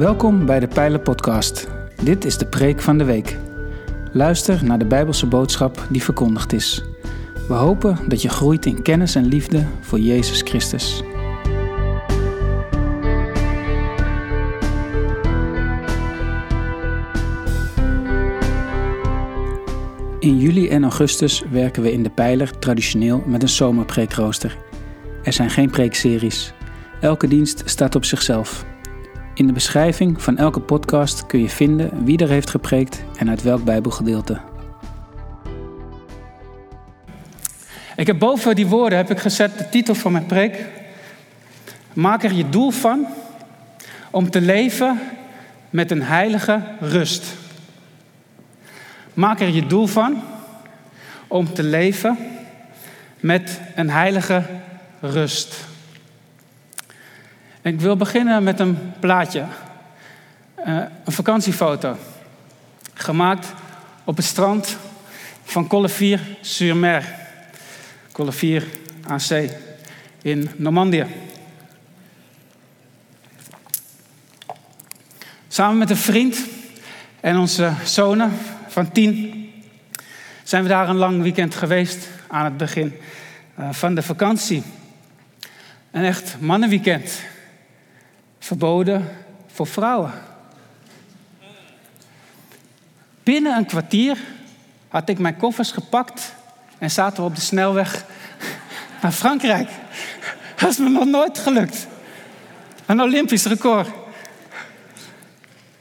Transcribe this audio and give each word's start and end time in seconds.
Welkom 0.00 0.46
bij 0.46 0.60
de 0.60 0.68
Pijlen 0.68 1.02
Podcast. 1.02 1.68
Dit 2.02 2.24
is 2.24 2.38
de 2.38 2.46
preek 2.46 2.80
van 2.80 2.98
de 2.98 3.04
week. 3.04 3.36
Luister 4.12 4.64
naar 4.64 4.78
de 4.78 4.84
Bijbelse 4.84 5.26
boodschap 5.26 5.86
die 5.90 6.02
verkondigd 6.02 6.52
is. 6.52 6.84
We 7.48 7.54
hopen 7.54 7.98
dat 8.08 8.22
je 8.22 8.28
groeit 8.28 8.66
in 8.66 8.82
kennis 8.82 9.14
en 9.14 9.24
liefde 9.24 9.66
voor 9.80 9.98
Jezus 9.98 10.42
Christus. 10.42 11.02
In 20.18 20.38
juli 20.38 20.68
en 20.68 20.82
augustus 20.82 21.42
werken 21.50 21.82
we 21.82 21.92
in 21.92 22.02
de 22.02 22.10
Pijler 22.10 22.58
traditioneel 22.58 23.22
met 23.26 23.42
een 23.42 23.48
zomerpreekrooster. 23.48 24.56
Er 25.22 25.32
zijn 25.32 25.50
geen 25.50 25.70
preekseries. 25.70 26.52
Elke 27.00 27.28
dienst 27.28 27.62
staat 27.64 27.94
op 27.94 28.04
zichzelf. 28.04 28.69
In 29.40 29.46
de 29.46 29.52
beschrijving 29.52 30.22
van 30.22 30.36
elke 30.36 30.60
podcast 30.60 31.26
kun 31.26 31.40
je 31.40 31.48
vinden 31.48 32.04
wie 32.04 32.18
er 32.18 32.28
heeft 32.28 32.50
gepreekt 32.50 33.02
en 33.18 33.28
uit 33.28 33.42
welk 33.42 33.64
Bijbelgedeelte. 33.64 34.40
Ik 37.96 38.06
heb 38.06 38.18
boven 38.18 38.54
die 38.54 38.66
woorden 38.66 38.98
heb 38.98 39.10
ik 39.10 39.18
gezet 39.18 39.58
de 39.58 39.68
titel 39.68 39.94
van 39.94 40.12
mijn 40.12 40.26
preek. 40.26 40.64
Maak 41.92 42.22
er 42.22 42.32
je 42.32 42.48
doel 42.48 42.70
van 42.70 43.06
om 44.10 44.30
te 44.30 44.40
leven 44.40 45.00
met 45.70 45.90
een 45.90 46.02
heilige 46.02 46.62
rust. 46.80 47.34
Maak 49.14 49.40
er 49.40 49.48
je 49.48 49.66
doel 49.66 49.86
van 49.86 50.22
om 51.28 51.54
te 51.54 51.62
leven 51.62 52.18
met 53.20 53.60
een 53.74 53.90
heilige 53.90 54.42
rust. 55.00 55.68
Ik 57.62 57.80
wil 57.80 57.96
beginnen 57.96 58.42
met 58.42 58.60
een 58.60 58.92
plaatje. 59.00 59.44
Uh, 60.66 60.82
een 61.04 61.12
vakantiefoto. 61.12 61.96
Gemaakt 62.94 63.52
op 64.04 64.16
het 64.16 64.24
strand 64.24 64.76
van 65.44 65.66
Collevier-sur-Mer. 65.66 67.14
Collevier 68.12 68.66
aan 69.06 69.20
zee 69.20 69.50
in 70.22 70.50
Normandië. 70.56 71.06
Samen 75.48 75.78
met 75.78 75.90
een 75.90 75.96
vriend 75.96 76.46
en 77.20 77.38
onze 77.38 77.72
zonen 77.84 78.32
van 78.68 78.92
tien 78.92 79.44
zijn 80.42 80.62
we 80.62 80.68
daar 80.68 80.88
een 80.88 80.96
lang 80.96 81.22
weekend 81.22 81.54
geweest 81.54 82.08
aan 82.28 82.44
het 82.44 82.56
begin 82.56 82.94
uh, 83.58 83.72
van 83.72 83.94
de 83.94 84.02
vakantie. 84.02 84.62
Een 85.90 86.04
echt 86.04 86.36
mannenweekend. 86.38 87.28
Verboden 88.40 89.08
voor 89.52 89.66
vrouwen. 89.66 90.12
Binnen 93.22 93.56
een 93.56 93.66
kwartier 93.66 94.18
had 94.88 95.08
ik 95.08 95.18
mijn 95.18 95.36
koffers 95.36 95.72
gepakt 95.72 96.34
en 96.78 96.90
zaten 96.90 97.22
we 97.22 97.28
op 97.28 97.34
de 97.34 97.40
snelweg 97.40 98.04
naar 99.02 99.12
Frankrijk. 99.12 99.68
Dat 100.56 100.70
is 100.70 100.78
me 100.78 100.88
nog 100.88 101.04
nooit 101.04 101.38
gelukt. 101.38 101.86
Een 102.86 103.00
Olympisch 103.00 103.44
record. 103.44 103.88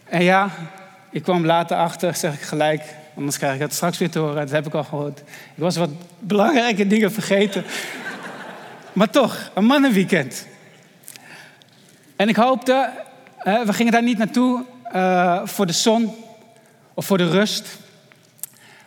En 0.03 0.23
ja, 0.23 0.49
ik 1.09 1.23
kwam 1.23 1.45
later 1.45 1.77
achter, 1.77 2.15
zeg 2.15 2.33
ik 2.33 2.41
gelijk, 2.41 2.83
anders 3.15 3.37
krijg 3.37 3.53
ik 3.53 3.61
het 3.61 3.73
straks 3.73 3.97
weer 3.97 4.09
te 4.09 4.19
horen. 4.19 4.35
Dat 4.35 4.51
heb 4.51 4.67
ik 4.67 4.73
al 4.73 4.83
gehoord. 4.83 5.19
Ik 5.19 5.55
was 5.55 5.77
wat 5.77 5.89
belangrijke 6.19 6.87
dingen 6.87 7.11
vergeten. 7.11 7.63
maar 8.93 9.09
toch, 9.09 9.51
een 9.53 9.65
mannenweekend. 9.65 10.47
En 12.19 12.27
ik 12.27 12.35
hoopte, 12.35 12.89
we 13.43 13.73
gingen 13.73 13.91
daar 13.91 14.03
niet 14.03 14.17
naartoe 14.17 14.65
uh, 14.95 15.45
voor 15.45 15.65
de 15.65 15.73
zon 15.73 16.15
of 16.93 17.05
voor 17.05 17.17
de 17.17 17.29
rust. 17.29 17.77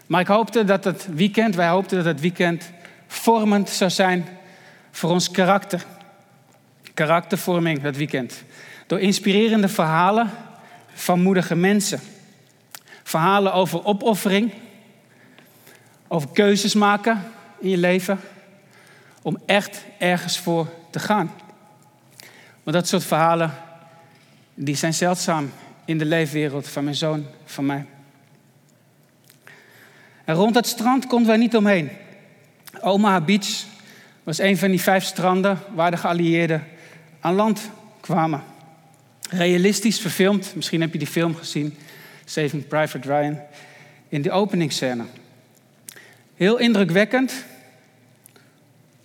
Maar 0.06 0.20
ik 0.20 0.26
hoopte 0.26 0.64
dat 0.64 0.84
het 0.84 1.06
weekend, 1.14 1.54
wij 1.54 1.68
hoopten 1.68 1.96
dat 1.96 2.06
het 2.06 2.20
weekend 2.20 2.70
vormend 3.06 3.68
zou 3.68 3.90
zijn 3.90 4.26
voor 4.90 5.10
ons 5.10 5.30
karakter. 5.30 5.84
Karaktervorming 6.94 7.82
dat 7.82 7.96
weekend. 7.96 8.42
Door 8.86 9.00
inspirerende 9.00 9.68
verhalen 9.68 10.30
van 10.94 11.22
moedige 11.22 11.54
mensen. 11.54 12.00
Verhalen 13.02 13.52
over 13.52 13.84
opoffering, 13.84 14.52
over 16.08 16.28
keuzes 16.32 16.74
maken 16.74 17.22
in 17.58 17.68
je 17.68 17.78
leven, 17.78 18.20
om 19.22 19.38
echt 19.46 19.84
ergens 19.98 20.38
voor 20.38 20.66
te 20.90 20.98
gaan. 20.98 21.30
Maar 22.62 22.74
dat 22.74 22.88
soort 22.88 23.04
verhalen, 23.04 23.54
die 24.54 24.76
zijn 24.76 24.94
zeldzaam 24.94 25.52
in 25.84 25.98
de 25.98 26.04
leefwereld 26.04 26.68
van 26.68 26.84
mijn 26.84 26.96
zoon, 26.96 27.26
van 27.44 27.66
mij. 27.66 27.86
En 30.24 30.34
rond 30.34 30.54
het 30.54 30.66
strand 30.66 31.06
konden 31.06 31.28
wij 31.28 31.36
niet 31.36 31.56
omheen. 31.56 31.90
Omaha 32.80 33.20
Beach 33.20 33.64
was 34.22 34.38
een 34.38 34.58
van 34.58 34.70
die 34.70 34.80
vijf 34.80 35.04
stranden 35.04 35.58
waar 35.74 35.90
de 35.90 35.96
geallieerden 35.96 36.64
aan 37.20 37.34
land 37.34 37.70
kwamen. 38.00 38.42
Realistisch 39.30 40.00
verfilmd, 40.00 40.54
misschien 40.54 40.80
heb 40.80 40.92
je 40.92 40.98
die 40.98 41.08
film 41.08 41.34
gezien, 41.34 41.76
Saving 42.24 42.66
Private 42.66 43.08
Ryan, 43.08 43.38
in 44.08 44.22
de 44.22 44.30
openingsscène. 44.30 45.04
Heel 46.34 46.58
indrukwekkend 46.58 47.44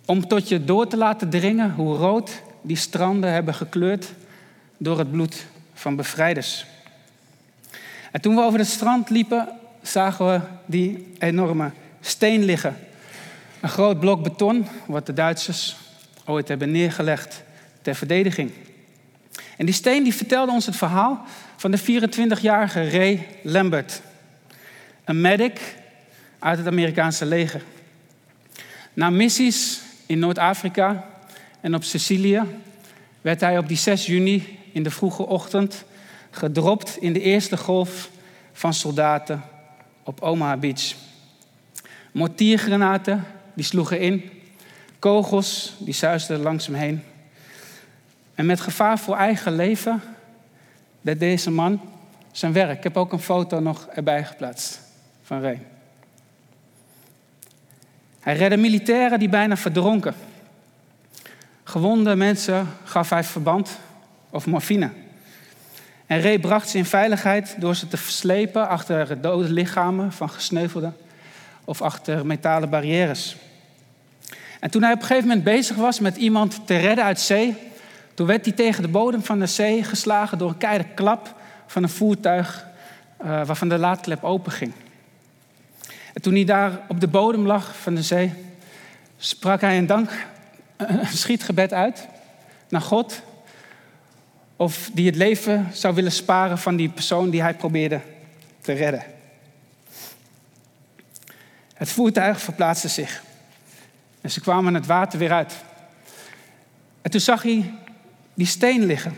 om 0.04 0.26
tot 0.26 0.48
je 0.48 0.64
door 0.64 0.86
te 0.86 0.96
laten 0.96 1.30
dringen 1.30 1.72
hoe 1.72 1.96
rood 1.96 2.42
die 2.62 2.76
stranden 2.76 3.32
hebben 3.32 3.54
gekleurd 3.54 4.12
door 4.76 4.98
het 4.98 5.10
bloed 5.10 5.46
van 5.74 5.96
bevrijders. 5.96 6.66
En 8.12 8.20
toen 8.20 8.34
we 8.34 8.42
over 8.42 8.58
het 8.58 8.68
strand 8.68 9.10
liepen, 9.10 9.48
zagen 9.82 10.26
we 10.26 10.40
die 10.66 11.12
enorme 11.18 11.70
steen 12.00 12.44
liggen. 12.44 12.76
Een 13.60 13.68
groot 13.68 14.00
blok 14.00 14.22
beton, 14.22 14.66
wat 14.86 15.06
de 15.06 15.12
Duitsers 15.12 15.76
ooit 16.24 16.48
hebben 16.48 16.70
neergelegd 16.70 17.42
ter 17.82 17.94
verdediging. 17.94 18.50
En 19.56 19.66
die 19.66 19.74
steen 19.74 20.02
die 20.02 20.14
vertelde 20.14 20.52
ons 20.52 20.66
het 20.66 20.76
verhaal 20.76 21.24
van 21.56 21.70
de 21.70 21.78
24-jarige 21.78 22.90
Ray 22.90 23.26
Lambert. 23.42 24.00
Een 25.04 25.20
medic 25.20 25.76
uit 26.38 26.58
het 26.58 26.66
Amerikaanse 26.66 27.26
leger. 27.26 27.62
Na 28.92 29.10
missies 29.10 29.80
in 30.06 30.18
Noord-Afrika 30.18 31.06
en 31.60 31.74
op 31.74 31.84
Sicilië 31.84 32.42
werd 33.20 33.40
hij 33.40 33.58
op 33.58 33.68
die 33.68 33.76
6 33.76 34.06
juni 34.06 34.58
in 34.72 34.82
de 34.82 34.90
vroege 34.90 35.26
ochtend 35.26 35.84
gedropt 36.30 36.96
in 37.00 37.12
de 37.12 37.20
eerste 37.20 37.56
golf 37.56 38.10
van 38.52 38.74
soldaten 38.74 39.42
op 40.02 40.20
Omaha 40.20 40.56
Beach. 40.56 40.94
Mortiergranaten 42.12 43.24
die 43.54 43.64
sloegen 43.64 44.00
in, 44.00 44.30
kogels 44.98 45.74
die 45.78 45.94
zuisden 45.94 46.40
langs 46.40 46.66
hem 46.66 46.74
heen. 46.74 47.02
En 48.34 48.46
met 48.46 48.60
gevaar 48.60 48.98
voor 48.98 49.16
eigen 49.16 49.56
leven 49.56 50.02
deed 51.00 51.20
deze 51.20 51.50
man 51.50 51.80
zijn 52.32 52.52
werk. 52.52 52.76
Ik 52.76 52.82
heb 52.82 52.96
ook 52.96 53.12
een 53.12 53.18
foto 53.18 53.60
nog 53.60 53.86
erbij 53.86 54.24
geplaatst 54.24 54.80
van 55.22 55.40
Ray. 55.40 55.60
Hij 58.20 58.36
redde 58.36 58.56
militairen 58.56 59.18
die 59.18 59.28
bijna 59.28 59.56
verdronken. 59.56 60.14
Gewonde 61.68 62.16
mensen 62.16 62.68
gaf 62.84 63.10
hij 63.10 63.24
verband 63.24 63.78
of 64.30 64.46
morfine. 64.46 64.90
En 66.06 66.20
Ray 66.22 66.38
bracht 66.38 66.68
ze 66.68 66.78
in 66.78 66.84
veiligheid 66.84 67.56
door 67.58 67.74
ze 67.74 67.88
te 67.88 67.96
verslepen 67.96 68.68
achter 68.68 69.20
dode 69.20 69.52
lichamen 69.52 70.12
van 70.12 70.30
gesneuvelden 70.30 70.96
of 71.64 71.82
achter 71.82 72.26
metalen 72.26 72.70
barrières. 72.70 73.36
En 74.60 74.70
toen 74.70 74.82
hij 74.82 74.92
op 74.92 75.00
een 75.00 75.06
gegeven 75.06 75.28
moment 75.28 75.44
bezig 75.44 75.76
was 75.76 76.00
met 76.00 76.16
iemand 76.16 76.66
te 76.66 76.76
redden 76.76 77.04
uit 77.04 77.20
zee, 77.20 77.56
toen 78.14 78.26
werd 78.26 78.44
hij 78.44 78.54
tegen 78.54 78.82
de 78.82 78.88
bodem 78.88 79.22
van 79.22 79.38
de 79.38 79.46
zee 79.46 79.84
geslagen 79.84 80.38
door 80.38 80.48
een 80.48 80.58
keiharde 80.58 80.94
klap 80.94 81.34
van 81.66 81.82
een 81.82 81.88
voertuig 81.88 82.66
uh, 83.22 83.26
waarvan 83.26 83.68
de 83.68 83.78
laadklep 83.78 84.24
openging. 84.24 84.72
En 86.14 86.22
toen 86.22 86.34
hij 86.34 86.44
daar 86.44 86.80
op 86.88 87.00
de 87.00 87.08
bodem 87.08 87.46
lag 87.46 87.76
van 87.76 87.94
de 87.94 88.02
zee, 88.02 88.32
sprak 89.16 89.60
hij 89.60 89.78
een 89.78 89.86
dank, 89.86 90.10
een 90.78 91.06
schietgebed 91.06 91.72
uit 91.72 92.06
naar 92.68 92.80
God. 92.80 93.22
Of 94.56 94.90
die 94.92 95.06
het 95.06 95.16
leven 95.16 95.68
zou 95.72 95.94
willen 95.94 96.12
sparen 96.12 96.58
van 96.58 96.76
die 96.76 96.88
persoon 96.88 97.30
die 97.30 97.42
hij 97.42 97.54
probeerde 97.54 98.00
te 98.60 98.72
redden. 98.72 99.02
Het 101.74 101.88
voertuig 101.90 102.40
verplaatste 102.40 102.88
zich. 102.88 103.22
En 104.20 104.30
ze 104.30 104.40
kwamen 104.40 104.74
het 104.74 104.86
water 104.86 105.18
weer 105.18 105.32
uit. 105.32 105.54
En 107.02 107.10
toen 107.10 107.20
zag 107.20 107.42
hij 107.42 107.74
die 108.34 108.46
steen 108.46 108.84
liggen. 108.84 109.16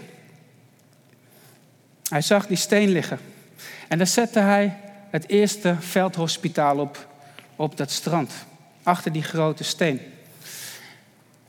Hij 2.09 2.21
zag 2.21 2.47
die 2.47 2.57
steen 2.57 2.89
liggen. 2.89 3.19
En 3.89 3.99
daar 3.99 4.07
zette 4.07 4.39
hij 4.39 4.77
het 5.11 5.29
eerste 5.29 5.77
veldhospitaal 5.79 6.79
op, 6.79 7.09
op 7.57 7.77
dat 7.77 7.91
strand. 7.91 8.33
Achter 8.83 9.13
die 9.13 9.23
grote 9.23 9.65
steen. 9.65 10.01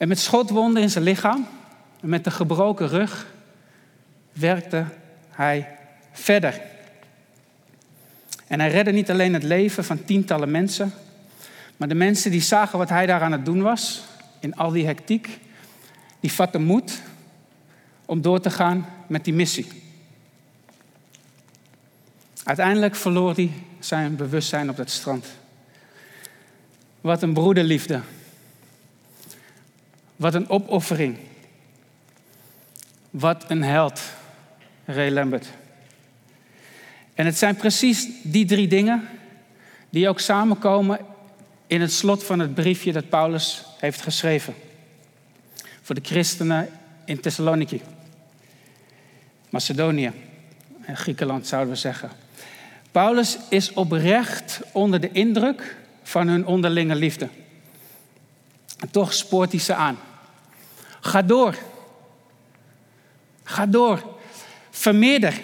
En 0.02 0.08
met 0.08 0.20
schotwonden 0.20 0.82
in 0.82 0.90
zijn 0.90 1.04
lichaam, 1.04 1.48
en 2.00 2.10
met 2.10 2.24
de 2.24 2.32
gebroken 2.32 2.88
rug, 2.88 3.26
werkte 4.34 4.86
hij 5.30 5.78
verder. 6.12 6.62
En 8.48 8.60
hij 8.60 8.70
redde 8.70 8.92
niet 8.92 9.12
alleen 9.12 9.34
het 9.34 9.44
leven 9.44 9.84
van 9.84 10.06
tientallen 10.06 10.52
mensen, 10.52 10.94
maar 11.78 11.88
de 11.88 11.96
mensen 11.96 12.32
die 12.32 12.42
zagen 12.42 12.78
wat 12.78 12.90
hij 12.90 13.06
daar 13.06 13.22
aan 13.22 13.32
het 13.32 13.46
doen 13.46 13.62
was, 13.62 14.04
in 14.40 14.56
al 14.56 14.72
die 14.72 14.86
hectiek, 14.86 15.40
die 16.20 16.32
vatten 16.32 16.64
moed 16.64 17.02
om 18.06 18.22
door 18.22 18.40
te 18.40 18.50
gaan 18.50 18.86
met 19.08 19.26
die 19.26 19.34
missie. 19.34 19.68
Uiteindelijk 22.44 22.96
verloor 22.96 23.34
hij 23.34 23.52
zijn 23.80 24.16
bewustzijn 24.16 24.70
op 24.70 24.78
dat 24.78 24.90
strand. 24.90 25.26
Wat 27.02 27.22
een 27.22 27.34
broederliefde. 27.34 28.02
Wat 30.22 30.34
een 30.34 30.50
opoffering. 30.50 31.18
Wat 33.10 33.46
een 33.48 33.64
held, 33.64 34.02
Ray 34.86 35.12
Lambert. 35.12 35.48
En 37.14 37.26
het 37.26 37.38
zijn 37.38 37.56
precies 37.56 38.08
die 38.24 38.46
drie 38.46 38.68
dingen 38.68 39.08
die 39.90 40.10
ook 40.10 40.20
samenkomen 40.20 41.00
in 41.68 41.82
het 41.82 41.92
slot 41.92 42.24
van 42.24 42.40
het 42.40 42.54
briefje 42.54 42.92
dat 42.92 43.10
Paulus 43.10 43.66
heeft 43.80 44.02
geschreven. 44.02 44.54
Voor 45.82 45.96
de 45.96 46.02
christenen 46.04 46.70
in 47.06 47.20
Thessaloniki. 47.20 47.82
Macedonië 49.50 50.12
en 50.82 50.98
Griekenland 50.98 51.48
zouden 51.48 51.74
we 51.74 51.80
zeggen. 51.80 52.10
Paulus 52.92 53.38
is 53.50 53.74
oprecht 53.74 54.62
onder 54.72 55.00
de 55.00 55.12
indruk 55.12 55.76
van 56.04 56.28
hun 56.28 56.46
onderlinge 56.46 56.96
liefde. 56.96 57.30
En 58.80 58.92
toch 58.92 59.14
spoort 59.14 59.52
hij 59.52 59.62
ze 59.62 59.74
aan. 59.74 59.98
Ga 61.02 61.22
door. 61.22 61.58
Ga 63.44 63.66
door. 63.66 64.04
Vermeerder. 64.70 65.42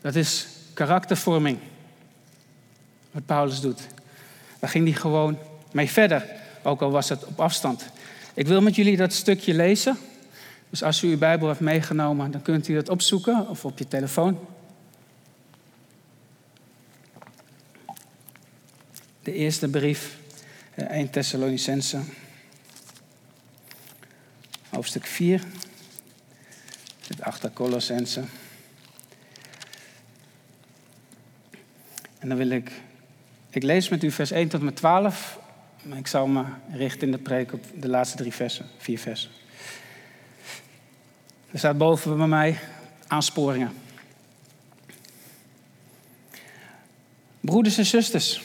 Dat 0.00 0.14
is 0.14 0.46
karaktervorming. 0.74 1.58
Wat 3.10 3.26
Paulus 3.26 3.60
doet. 3.60 3.80
Daar 4.58 4.70
ging 4.70 4.84
hij 4.84 5.00
gewoon 5.00 5.38
mee 5.72 5.90
verder. 5.90 6.24
Ook 6.62 6.82
al 6.82 6.90
was 6.90 7.08
het 7.08 7.24
op 7.24 7.40
afstand. 7.40 7.84
Ik 8.34 8.46
wil 8.46 8.60
met 8.60 8.74
jullie 8.74 8.96
dat 8.96 9.12
stukje 9.12 9.54
lezen. 9.54 9.98
Dus 10.70 10.82
als 10.82 11.02
u 11.02 11.08
uw 11.08 11.18
Bijbel 11.18 11.48
heeft 11.48 11.60
meegenomen, 11.60 12.30
dan 12.30 12.42
kunt 12.42 12.68
u 12.68 12.74
dat 12.74 12.88
opzoeken 12.88 13.48
of 13.48 13.64
op 13.64 13.78
je 13.78 13.88
telefoon. 13.88 14.38
De 19.22 19.32
eerste 19.32 19.68
brief, 19.68 20.16
1 20.74 20.88
eh, 20.88 21.08
Thessalonicense, 21.08 22.00
hoofdstuk 24.72 25.06
4, 25.06 25.42
het 27.06 27.22
achter 27.22 27.52
Colossense. 27.52 28.24
En 32.18 32.28
dan 32.28 32.36
wil 32.36 32.50
ik, 32.50 32.70
ik 33.50 33.62
lees 33.62 33.88
met 33.88 34.02
u 34.02 34.10
vers 34.10 34.30
1 34.30 34.48
tot 34.48 34.58
en 34.60 34.64
met 34.64 34.76
12, 34.76 35.38
maar 35.82 35.98
ik 35.98 36.06
zal 36.06 36.26
me 36.26 36.44
richten 36.72 37.06
in 37.06 37.12
de 37.12 37.18
preek 37.18 37.52
op 37.52 37.64
de 37.74 37.88
laatste 37.88 38.16
drie 38.16 38.32
versen, 38.32 38.66
vier 38.78 38.98
versen. 38.98 39.30
Er 41.50 41.58
staat 41.58 41.78
boven 41.78 42.16
bij 42.16 42.26
mij 42.26 42.58
aansporingen. 43.06 43.72
Broeders 47.40 47.78
en 47.78 47.86
zusters, 47.86 48.42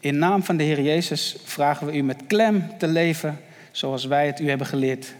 in 0.00 0.18
naam 0.18 0.42
van 0.42 0.56
de 0.56 0.64
Heer 0.64 0.82
Jezus 0.82 1.36
vragen 1.44 1.86
we 1.86 1.96
u 1.96 2.02
met 2.02 2.26
klem 2.26 2.78
te 2.78 2.86
leven 2.86 3.40
zoals 3.70 4.04
wij 4.04 4.26
het 4.26 4.40
u 4.40 4.48
hebben 4.48 4.66
geleerd. 4.66 5.18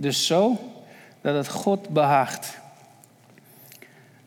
Dus 0.00 0.26
zo 0.26 0.58
dat 1.20 1.34
het 1.34 1.48
God 1.48 1.88
behaagt. 1.88 2.58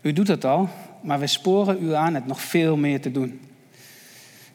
U 0.02 0.14
doet 0.14 0.28
het 0.28 0.46
al, 0.46 0.70
maar 1.02 1.20
wij 1.20 1.28
sporen 1.28 1.84
u 1.84 1.94
aan 1.94 2.14
het 2.14 2.28
nog 2.28 2.42
veel 2.42 2.78
meer 2.78 3.02
te 3.02 3.12
doen. 3.12 3.42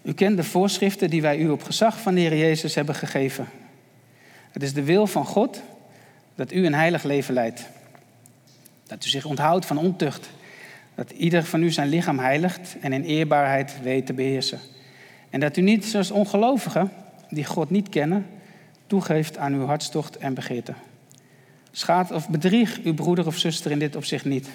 U 0.03 0.13
kent 0.13 0.37
de 0.37 0.45
voorschriften 0.45 1.11
die 1.11 1.23
wij 1.23 1.39
u 1.39 1.49
op 1.49 1.63
gezag 1.63 2.01
van 2.01 2.15
de 2.15 2.21
Heer 2.21 2.37
Jezus 2.37 2.75
hebben 2.75 2.95
gegeven. 2.95 3.49
Het 4.51 4.63
is 4.63 4.73
de 4.73 4.83
wil 4.83 5.07
van 5.07 5.25
God 5.25 5.63
dat 6.35 6.53
u 6.53 6.67
een 6.67 6.75
heilig 6.75 7.03
leven 7.03 7.35
leidt. 7.35 7.67
Dat 8.87 9.05
u 9.05 9.09
zich 9.09 9.25
onthoudt 9.25 9.67
van 9.67 9.79
ontucht. 9.79 10.31
Dat 10.95 11.11
ieder 11.11 11.45
van 11.45 11.63
u 11.63 11.71
zijn 11.71 11.89
lichaam 11.89 12.19
heiligt 12.19 12.77
en 12.81 12.93
in 12.93 13.03
eerbaarheid 13.05 13.83
weet 13.83 14.07
te 14.07 14.13
beheersen. 14.13 14.61
En 15.31 15.41
dat 15.41 15.57
u 15.57 15.61
niet 15.61 15.85
zoals 15.85 16.11
ongelovigen, 16.11 16.93
die 17.29 17.45
God 17.45 17.71
niet 17.71 17.89
kennen, 17.89 18.27
toegeeft 18.87 19.39
aan 19.39 19.53
uw 19.53 19.67
hartstocht 19.67 20.17
en 20.17 20.35
begeerte. 20.35 20.75
Schaad 21.73 22.11
of 22.11 22.29
bedrieg 22.29 22.81
uw 22.83 22.95
broeder 22.95 23.27
of 23.27 23.39
zuster 23.39 23.71
in 23.71 23.79
dit 23.79 23.97
opzicht 23.97 24.25
niet. 24.25 24.49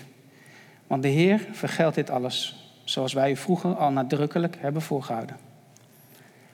Want 0.87 1.01
de 1.01 1.09
Heer 1.09 1.47
vergeldt 1.51 1.95
dit 1.95 2.09
alles, 2.09 2.55
zoals 2.83 3.13
wij 3.13 3.31
u 3.31 3.35
vroeger 3.35 3.75
al 3.75 3.91
nadrukkelijk 3.91 4.57
hebben 4.59 4.81
voorgehouden. 4.81 5.37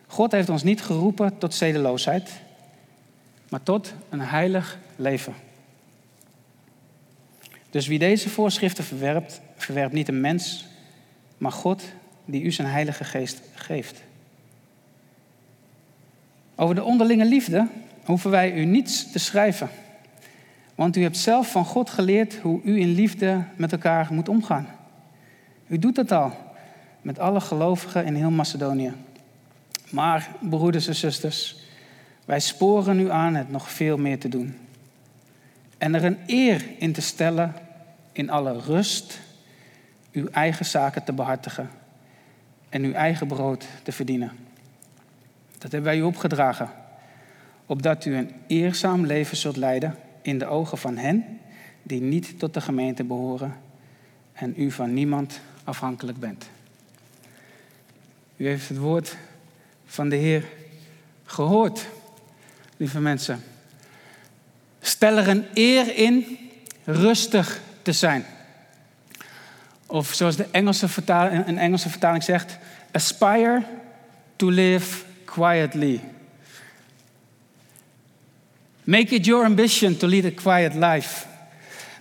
God 0.07 0.31
heeft 0.31 0.49
ons 0.49 0.63
niet 0.63 0.81
geroepen 0.81 1.37
tot 1.37 1.53
zedeloosheid, 1.53 2.31
maar 3.49 3.63
tot 3.63 3.93
een 4.09 4.21
heilig 4.21 4.77
leven. 4.95 5.33
Dus 7.69 7.87
wie 7.87 7.99
deze 7.99 8.29
voorschriften 8.29 8.83
verwerpt, 8.83 9.41
verwerpt 9.55 9.93
niet 9.93 10.07
een 10.07 10.21
mens, 10.21 10.65
maar 11.37 11.51
God 11.51 11.83
die 12.25 12.41
u 12.41 12.51
zijn 12.51 12.67
heilige 12.67 13.03
geest 13.03 13.41
geeft. 13.53 14.01
Over 16.55 16.75
de 16.75 16.83
onderlinge 16.83 17.25
liefde 17.25 17.67
hoeven 18.05 18.31
wij 18.31 18.53
u 18.53 18.65
niets 18.65 19.11
te 19.11 19.19
schrijven. 19.19 19.69
Want 20.79 20.95
u 20.95 21.01
hebt 21.01 21.17
zelf 21.17 21.51
van 21.51 21.65
God 21.65 21.89
geleerd 21.89 22.35
hoe 22.35 22.61
u 22.63 22.79
in 22.79 22.93
liefde 22.93 23.43
met 23.55 23.71
elkaar 23.71 24.07
moet 24.11 24.29
omgaan. 24.29 24.67
U 25.67 25.79
doet 25.79 25.97
het 25.97 26.11
al 26.11 26.31
met 27.01 27.19
alle 27.19 27.41
gelovigen 27.41 28.05
in 28.05 28.15
heel 28.15 28.31
Macedonië. 28.31 28.93
Maar, 29.89 30.29
broeders 30.39 30.87
en 30.87 30.95
zusters, 30.95 31.55
wij 32.25 32.39
sporen 32.39 32.99
u 32.99 33.11
aan 33.11 33.35
het 33.35 33.49
nog 33.49 33.71
veel 33.71 33.97
meer 33.97 34.19
te 34.19 34.29
doen. 34.29 34.57
En 35.77 35.95
er 35.95 36.03
een 36.03 36.17
eer 36.25 36.65
in 36.77 36.93
te 36.93 37.01
stellen 37.01 37.53
in 38.11 38.29
alle 38.29 38.59
rust 38.59 39.19
uw 40.11 40.27
eigen 40.27 40.65
zaken 40.65 41.03
te 41.03 41.13
behartigen 41.13 41.69
en 42.69 42.83
uw 42.83 42.93
eigen 42.93 43.27
brood 43.27 43.67
te 43.83 43.91
verdienen. 43.91 44.31
Dat 45.51 45.71
hebben 45.71 45.91
wij 45.91 45.97
u 45.97 46.01
opgedragen, 46.01 46.69
opdat 47.65 48.05
u 48.05 48.15
een 48.15 48.31
eerzaam 48.47 49.05
leven 49.05 49.37
zult 49.37 49.57
leiden 49.57 49.95
in 50.21 50.39
de 50.39 50.45
ogen 50.45 50.77
van 50.77 50.97
hen 50.97 51.39
die 51.83 52.01
niet 52.01 52.39
tot 52.39 52.53
de 52.53 52.61
gemeente 52.61 53.03
behoren 53.03 53.55
en 54.33 54.53
u 54.57 54.71
van 54.71 54.93
niemand 54.93 55.39
afhankelijk 55.63 56.19
bent. 56.19 56.49
U 58.35 58.47
heeft 58.47 58.69
het 58.69 58.77
woord 58.77 59.17
van 59.85 60.09
de 60.09 60.15
Heer 60.15 60.43
gehoord, 61.25 61.87
lieve 62.77 62.99
mensen. 62.99 63.43
Stel 64.79 65.17
er 65.17 65.27
een 65.27 65.45
eer 65.53 65.95
in 65.95 66.37
rustig 66.83 67.61
te 67.81 67.91
zijn. 67.91 68.25
Of 69.85 70.13
zoals 70.13 70.35
de 70.35 70.47
Engelse 70.51 70.87
vertaling, 70.87 71.47
een 71.47 71.57
Engelse 71.57 71.89
vertaling 71.89 72.23
zegt, 72.23 72.57
aspire 72.91 73.63
to 74.35 74.49
live 74.49 75.03
quietly. 75.25 76.01
Make 78.89 79.15
it 79.15 79.25
your 79.25 79.45
ambition 79.45 79.97
to 79.97 80.07
lead 80.07 80.25
a 80.25 80.31
quiet 80.31 80.73
life. 80.73 81.25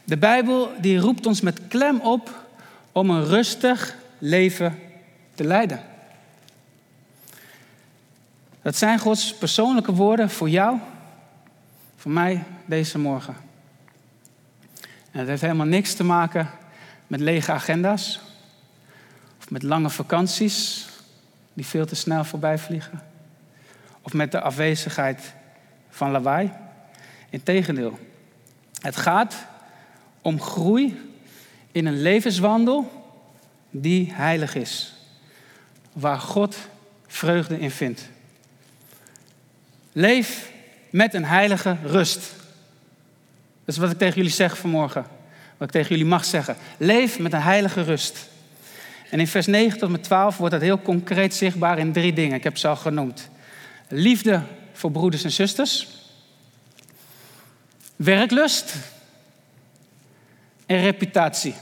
De 0.05 0.17
Bijbel 0.17 0.73
die 0.81 0.99
roept 0.99 1.27
ons 1.27 1.41
met 1.41 1.61
klem 1.69 2.01
op 2.01 2.47
om 2.93 3.11
een 3.11 3.25
rustig 3.25 3.97
leven 4.19 4.79
te 5.35 5.45
leiden. 5.45 5.81
Dat 8.63 8.77
zijn 8.77 8.99
Gods 8.99 9.35
persoonlijke 9.35 9.93
woorden 9.93 10.31
voor 10.31 10.49
jou, 10.49 10.79
voor 11.97 12.11
mij 12.11 12.45
deze 12.65 12.99
morgen. 12.99 13.37
En 15.11 15.19
het 15.19 15.29
heeft 15.29 15.43
helemaal 15.43 15.67
niks 15.67 15.95
te 15.95 16.05
maken 16.05 16.51
met 17.07 17.21
lege 17.21 17.53
agenda's 17.53 18.21
of 19.39 19.51
met 19.51 19.63
lange 19.63 19.91
vakanties 19.91 20.87
die 21.55 21.67
veel 21.67 21.87
te 21.87 21.95
snel 21.95 22.25
voorbij 22.25 22.59
vliegen 22.59 23.03
of 24.03 24.13
met 24.13 24.33
de 24.33 24.41
afwezigheid 24.41 25.35
van 25.91 26.11
lawaai. 26.11 26.67
Integendeel, 27.31 27.99
het 28.81 28.97
gaat 28.97 29.35
om 30.23 30.41
groei 30.41 31.01
in 31.73 31.87
een 31.87 32.03
levenswandel 32.03 33.07
die 33.71 34.13
heilig 34.13 34.55
is, 34.55 34.95
waar 35.93 36.19
God 36.19 36.57
vreugde 37.07 37.59
in 37.59 37.71
vindt. 37.71 38.09
Leef 39.93 40.51
met 40.91 41.15
een 41.15 41.25
heilige 41.25 41.77
rust. 41.83 42.21
Dat 43.65 43.75
is 43.75 43.77
wat 43.77 43.91
ik 43.91 43.99
tegen 43.99 44.15
jullie 44.15 44.31
zeg 44.31 44.59
vanmorgen. 44.59 45.07
Wat 45.57 45.69
ik 45.69 45.75
tegen 45.75 45.89
jullie 45.89 46.11
mag 46.11 46.25
zeggen. 46.25 46.57
Leef 46.77 47.19
met 47.19 47.33
een 47.33 47.43
heilige 47.43 47.83
rust. 47.83 48.29
En 49.11 49.21
in 49.21 49.27
vers 49.27 49.47
9 49.47 49.79
tot 49.79 49.91
met 49.91 50.03
12 50.03 50.37
wordt 50.37 50.53
dat 50.53 50.63
heel 50.63 50.83
concreet 50.83 51.35
zichtbaar 51.35 51.79
in 51.79 51.93
drie 51.93 52.13
dingen. 52.13 52.37
Ik 52.37 52.45
heb 52.45 52.57
ze 52.57 52.69
al 52.69 52.77
genoemd. 52.77 53.29
Liefde 53.89 54.43
voor 54.73 54.91
broeders 54.91 55.25
en 55.25 55.33
zusters. 55.33 55.89
Werklust. 57.99 58.75
en 60.67 60.81
reputatie. 60.81 61.55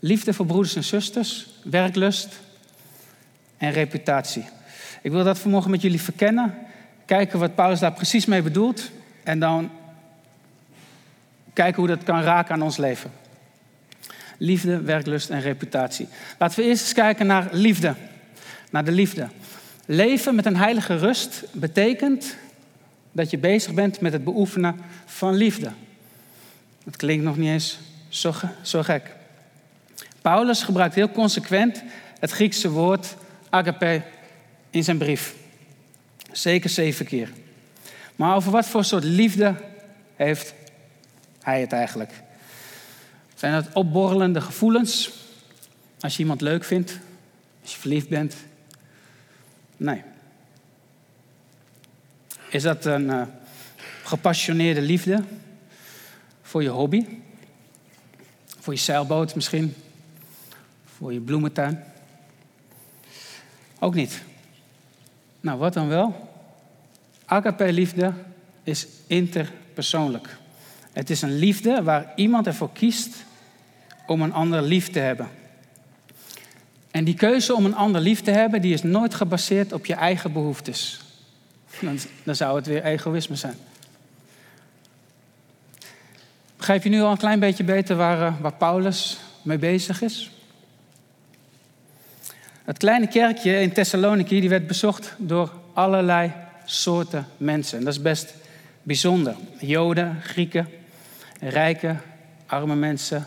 Liefde 0.00 0.34
voor 0.34 0.46
broeders 0.46 0.76
en 0.76 0.84
zusters, 0.84 1.48
werklust 1.64 2.40
en 3.56 3.70
reputatie. 3.72 4.44
Ik 5.02 5.10
wil 5.10 5.24
dat 5.24 5.38
vanmorgen 5.38 5.70
met 5.70 5.82
jullie 5.82 6.00
verkennen, 6.00 6.54
kijken 7.06 7.38
wat 7.38 7.54
Paulus 7.54 7.78
daar 7.78 7.92
precies 7.92 8.26
mee 8.26 8.42
bedoelt 8.42 8.90
en 9.22 9.38
dan 9.38 9.70
kijken 11.52 11.76
hoe 11.76 11.88
dat 11.88 12.02
kan 12.02 12.22
raken 12.22 12.54
aan 12.54 12.62
ons 12.62 12.76
leven. 12.76 13.10
Liefde, 14.38 14.80
werklust 14.80 15.30
en 15.30 15.40
reputatie. 15.40 16.08
Laten 16.38 16.58
we 16.58 16.64
eerst 16.64 16.82
eens 16.82 16.92
kijken 16.92 17.26
naar 17.26 17.48
liefde. 17.52 17.94
Naar 18.70 18.84
de 18.84 18.92
liefde. 18.92 19.28
Leven 19.86 20.34
met 20.34 20.46
een 20.46 20.56
heilige 20.56 20.96
rust 20.96 21.44
betekent 21.52 22.36
dat 23.12 23.30
je 23.30 23.38
bezig 23.38 23.74
bent 23.74 24.00
met 24.00 24.12
het 24.12 24.24
beoefenen 24.24 24.76
van 25.04 25.34
liefde. 25.34 25.72
Dat 26.84 26.96
klinkt 26.96 27.24
nog 27.24 27.36
niet 27.36 27.48
eens 27.48 27.78
zo, 28.08 28.32
zo 28.62 28.82
gek. 28.82 29.14
Paulus 30.22 30.62
gebruikt 30.62 30.94
heel 30.94 31.10
consequent 31.10 31.82
het 32.18 32.30
Griekse 32.30 32.70
woord 32.70 33.16
agape 33.50 34.02
in 34.70 34.84
zijn 34.84 34.98
brief. 34.98 35.34
Zeker 36.32 36.70
zeven 36.70 37.06
keer. 37.06 37.30
Maar 38.16 38.36
over 38.36 38.52
wat 38.52 38.66
voor 38.66 38.84
soort 38.84 39.04
liefde 39.04 39.54
heeft 40.16 40.54
hij 41.42 41.60
het 41.60 41.72
eigenlijk? 41.72 42.12
Zijn 43.34 43.52
dat 43.52 43.72
opborrelende 43.72 44.40
gevoelens? 44.40 45.10
Als 46.00 46.16
je 46.16 46.22
iemand 46.22 46.40
leuk 46.40 46.64
vindt, 46.64 46.98
als 47.62 47.72
je 47.72 47.78
verliefd 47.78 48.08
bent? 48.08 48.34
Nee. 49.76 50.02
Is 52.52 52.62
dat 52.62 52.84
een 52.84 53.04
uh, 53.04 53.22
gepassioneerde 54.02 54.80
liefde 54.80 55.22
voor 56.42 56.62
je 56.62 56.68
hobby? 56.68 57.06
Voor 58.58 58.72
je 58.72 58.78
zeilboot 58.78 59.34
misschien? 59.34 59.74
Voor 60.84 61.12
je 61.12 61.20
bloementuin? 61.20 61.84
Ook 63.78 63.94
niet. 63.94 64.22
Nou, 65.40 65.58
wat 65.58 65.72
dan 65.72 65.88
wel? 65.88 66.30
Agape-liefde 67.24 68.12
is 68.62 68.86
interpersoonlijk. 69.06 70.36
Het 70.92 71.10
is 71.10 71.22
een 71.22 71.38
liefde 71.38 71.82
waar 71.82 72.12
iemand 72.16 72.46
ervoor 72.46 72.72
kiest 72.72 73.24
om 74.06 74.22
een 74.22 74.32
ander 74.32 74.62
lief 74.62 74.90
te 74.90 74.98
hebben. 74.98 75.28
En 76.90 77.04
die 77.04 77.14
keuze 77.14 77.54
om 77.54 77.64
een 77.64 77.76
ander 77.76 78.00
lief 78.00 78.20
te 78.20 78.30
hebben, 78.30 78.62
die 78.62 78.72
is 78.72 78.82
nooit 78.82 79.14
gebaseerd 79.14 79.72
op 79.72 79.86
je 79.86 79.94
eigen 79.94 80.32
behoeftes. 80.32 81.01
Dan, 81.80 81.98
dan 82.22 82.36
zou 82.36 82.56
het 82.56 82.66
weer 82.66 82.84
egoïsme 82.84 83.36
zijn. 83.36 83.56
Begrijp 86.56 86.82
je 86.82 86.90
nu 86.90 87.00
al 87.00 87.10
een 87.10 87.16
klein 87.16 87.40
beetje 87.40 87.64
beter 87.64 87.96
waar, 87.96 88.26
eh, 88.26 88.40
waar 88.40 88.54
Paulus 88.54 89.18
mee 89.42 89.58
bezig 89.58 90.02
is? 90.02 90.30
Het 92.64 92.78
kleine 92.78 93.08
kerkje 93.08 93.60
in 93.60 93.72
Thessaloniki 93.72 94.40
die 94.40 94.48
werd 94.48 94.66
bezocht 94.66 95.14
door 95.18 95.52
allerlei 95.72 96.32
soorten 96.64 97.26
mensen. 97.36 97.78
En 97.78 97.84
dat 97.84 97.94
is 97.94 98.02
best 98.02 98.34
bijzonder. 98.82 99.34
Joden, 99.58 100.20
Grieken, 100.22 100.68
rijke, 101.40 101.96
arme 102.46 102.74
mensen, 102.74 103.26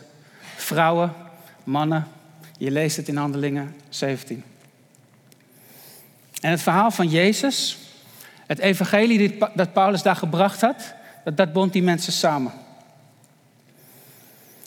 vrouwen, 0.55 1.13
mannen. 1.63 2.07
Je 2.57 2.71
leest 2.71 2.97
het 2.97 3.07
in 3.07 3.17
Handelingen 3.17 3.75
17. 3.89 4.43
En 6.41 6.51
het 6.51 6.61
verhaal 6.61 6.91
van 6.91 7.07
Jezus, 7.07 7.77
het 8.45 8.59
evangelie 8.59 9.37
dat 9.55 9.73
Paulus 9.73 10.01
daar 10.01 10.15
gebracht 10.15 10.61
had, 10.61 10.93
dat, 11.35 11.53
bond 11.53 11.73
die 11.73 11.83
mensen 11.83 12.13
samen. 12.13 12.51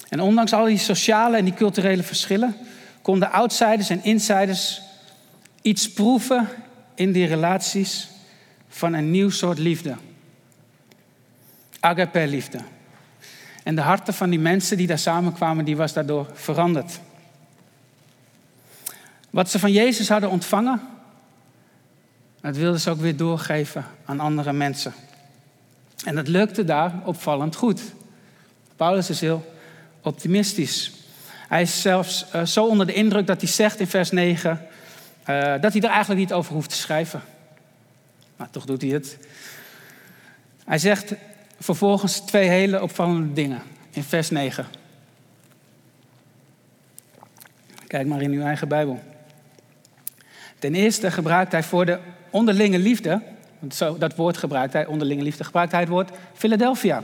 En 0.09 0.21
ondanks 0.21 0.53
al 0.53 0.65
die 0.65 0.79
sociale 0.79 1.37
en 1.37 1.45
die 1.45 1.55
culturele 1.55 2.03
verschillen, 2.03 2.57
konden 3.03 3.33
outsiders 3.33 3.91
en 3.91 4.05
insiders 4.05 4.83
iets 5.63 5.93
proeven 5.93 6.49
in 6.95 7.13
die 7.13 7.27
relaties 7.27 8.09
van 8.69 8.93
een 8.93 9.11
nieuw 9.11 9.31
soort 9.31 9.59
liefde. 9.59 9.97
Agape-liefde. 11.81 12.59
En 13.63 13.75
de 13.75 13.81
harten 13.81 14.15
van 14.15 14.31
die 14.31 14.39
mensen 14.39 14.77
die 14.77 14.87
daar 14.87 14.99
samenkwamen, 14.99 15.65
die 15.65 15.77
was 15.77 15.93
daardoor 15.93 16.27
veranderd. 16.35 17.01
Wat 19.31 19.51
ze 19.51 19.59
van 19.59 19.73
Jezus 19.73 20.09
hadden 20.09 20.31
ontvangen, 20.31 20.81
dat 22.49 22.57
wilden 22.57 22.81
ze 22.81 22.91
ook 22.91 23.01
weer 23.01 23.17
doorgeven 23.17 23.85
aan 24.05 24.21
andere 24.21 24.53
mensen. 24.53 24.93
En 26.05 26.15
dat 26.15 26.29
lukte 26.29 26.65
daar 26.65 26.93
opvallend 27.05 27.57
goed. 27.57 27.81
Paulus 28.77 29.11
is 29.11 29.21
heel 29.21 29.55
optimistisch. 30.03 30.93
Hij 31.49 31.63
is 31.63 31.81
zelfs 31.81 32.27
uh, 32.35 32.45
zo 32.45 32.67
onder 32.67 32.87
de 32.87 32.93
indruk 32.93 33.27
dat 33.27 33.41
hij 33.41 33.51
zegt 33.51 33.81
in 33.81 33.87
vers 33.87 34.11
9 34.11 34.51
uh, 34.51 35.55
dat 35.61 35.73
hij 35.73 35.83
er 35.83 35.91
eigenlijk 35.91 36.21
niet 36.21 36.33
over 36.33 36.53
hoeft 36.53 36.69
te 36.69 36.77
schrijven. 36.77 37.23
Maar 38.37 38.51
toch 38.51 38.65
doet 38.65 38.83
hij 38.83 38.91
het. 38.91 39.19
Hij 40.65 40.79
zegt 40.79 41.15
vervolgens 41.61 42.21
twee 42.21 42.49
hele 42.49 42.83
opvallende 42.83 43.33
dingen 43.33 43.63
in 43.91 44.03
vers 44.03 44.31
9. 44.31 44.67
Kijk 47.87 48.07
maar 48.07 48.23
in 48.23 48.33
uw 48.33 48.43
eigen 48.43 48.69
Bijbel. 48.69 49.01
Ten 50.59 50.75
eerste 50.75 51.11
gebruikt 51.11 51.53
hij 51.53 51.63
voor 51.63 51.87
de 51.87 51.99
onderlinge 52.31 52.79
liefde, 52.79 53.23
want 53.59 53.75
zo, 53.75 53.99
dat 53.99 54.17
woord 54.17 54.37
gebruikt 54.37 54.73
hij, 54.73 54.87
onderlinge 54.87 55.23
liefde, 55.23 55.45
gebruikt 55.45 55.73
hij 55.73 55.81
het 55.81 55.91
woord 55.91 56.11
Philadelphia. 56.35 57.03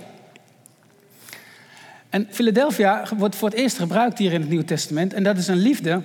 En 2.11 2.29
Philadelphia 2.31 3.05
wordt 3.17 3.37
voor 3.37 3.49
het 3.49 3.59
eerst 3.59 3.79
gebruikt 3.79 4.19
hier 4.19 4.33
in 4.33 4.41
het 4.41 4.49
Nieuwe 4.49 4.65
Testament. 4.65 5.13
En 5.13 5.23
dat 5.23 5.37
is 5.37 5.49
een 5.49 5.57
liefde 5.57 6.03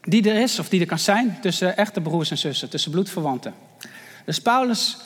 die 0.00 0.30
er 0.30 0.40
is, 0.42 0.58
of 0.58 0.68
die 0.68 0.80
er 0.80 0.86
kan 0.86 0.98
zijn, 0.98 1.38
tussen 1.40 1.76
echte 1.76 2.00
broers 2.00 2.30
en 2.30 2.38
zussen, 2.38 2.70
tussen 2.70 2.90
bloedverwanten. 2.90 3.54
Dus 4.24 4.40
Paulus 4.40 4.96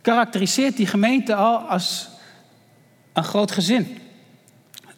karakteriseert 0.00 0.76
die 0.76 0.86
gemeente 0.86 1.34
al 1.34 1.58
als 1.58 2.08
een 3.12 3.24
groot 3.24 3.50
gezin. 3.50 3.98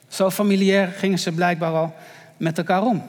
Zo 0.09 0.31
familiair 0.31 0.89
gingen 0.89 1.19
ze 1.19 1.33
blijkbaar 1.33 1.73
al 1.73 1.95
met 2.37 2.59
elkaar 2.59 2.83
om. 2.83 3.03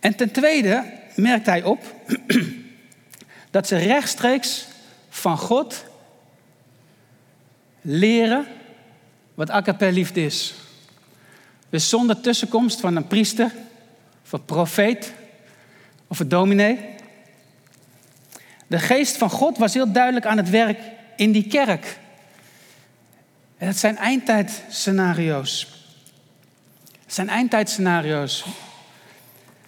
En 0.00 0.16
ten 0.16 0.30
tweede 0.30 0.84
merkt 1.16 1.46
hij 1.46 1.62
op 1.62 1.94
dat 3.50 3.66
ze 3.66 3.76
rechtstreeks 3.76 4.66
van 5.08 5.38
God 5.38 5.84
leren 7.80 8.46
wat 9.34 9.50
akapelliefde 9.50 10.24
is. 10.24 10.54
Dus 11.68 11.88
zonder 11.88 12.20
tussenkomst 12.20 12.80
van 12.80 12.96
een 12.96 13.06
priester, 13.06 13.52
of 14.24 14.32
een 14.32 14.44
profeet, 14.44 15.12
of 16.06 16.18
een 16.18 16.28
dominee. 16.28 16.78
De 18.66 18.78
geest 18.78 19.16
van 19.16 19.30
God 19.30 19.58
was 19.58 19.74
heel 19.74 19.92
duidelijk 19.92 20.26
aan 20.26 20.36
het 20.36 20.50
werk 20.50 20.78
in 21.16 21.32
die 21.32 21.46
kerk. 21.46 21.98
En 23.58 23.66
dat 23.66 23.76
zijn 23.76 23.96
eindtijdscenario's. 23.96 25.66
Het 27.04 27.14
zijn 27.14 27.28
eindtijdscenario's. 27.28 28.44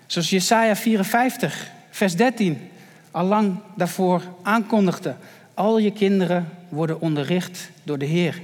Zoals 0.08 0.30
Jesaja 0.30 0.76
54, 0.76 1.70
vers 1.90 2.16
13, 2.16 2.70
al 3.10 3.24
lang 3.24 3.56
daarvoor 3.74 4.22
aankondigde. 4.42 5.14
Al 5.54 5.78
je 5.78 5.92
kinderen 5.92 6.48
worden 6.68 7.00
onderricht 7.00 7.70
door 7.82 7.98
de 7.98 8.04
Heer. 8.04 8.42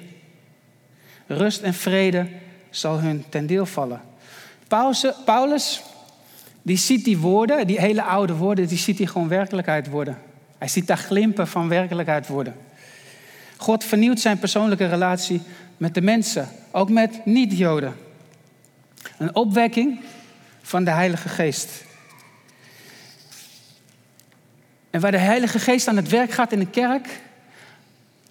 Rust 1.26 1.60
en 1.60 1.74
vrede 1.74 2.26
zal 2.70 2.98
hun 2.98 3.24
ten 3.28 3.46
deel 3.46 3.66
vallen. 3.66 4.00
Paulus, 5.24 5.82
die 6.62 6.76
ziet 6.76 7.04
die 7.04 7.18
woorden, 7.18 7.66
die 7.66 7.80
hele 7.80 8.02
oude 8.02 8.34
woorden, 8.34 8.66
die 8.66 8.78
ziet 8.78 8.98
hij 8.98 9.06
gewoon 9.06 9.28
werkelijkheid 9.28 9.88
worden. 9.88 10.18
Hij 10.58 10.68
ziet 10.68 10.86
daar 10.86 10.98
glimpen 10.98 11.48
van 11.48 11.68
werkelijkheid 11.68 12.26
worden. 12.26 12.54
God 13.56 13.84
vernieuwt 13.84 14.20
zijn 14.20 14.38
persoonlijke 14.38 14.86
relatie 14.86 15.40
met 15.76 15.94
de 15.94 16.02
mensen, 16.02 16.48
ook 16.70 16.90
met 16.90 17.20
niet-Joden. 17.24 17.94
Een 19.18 19.34
opwekking 19.34 20.00
van 20.66 20.84
de 20.84 20.90
Heilige 20.90 21.28
Geest. 21.28 21.84
En 24.90 25.00
waar 25.00 25.10
de 25.10 25.18
Heilige 25.18 25.58
Geest 25.58 25.88
aan 25.88 25.96
het 25.96 26.08
werk 26.08 26.30
gaat 26.30 26.52
in 26.52 26.60
een 26.60 26.70
kerk, 26.70 27.08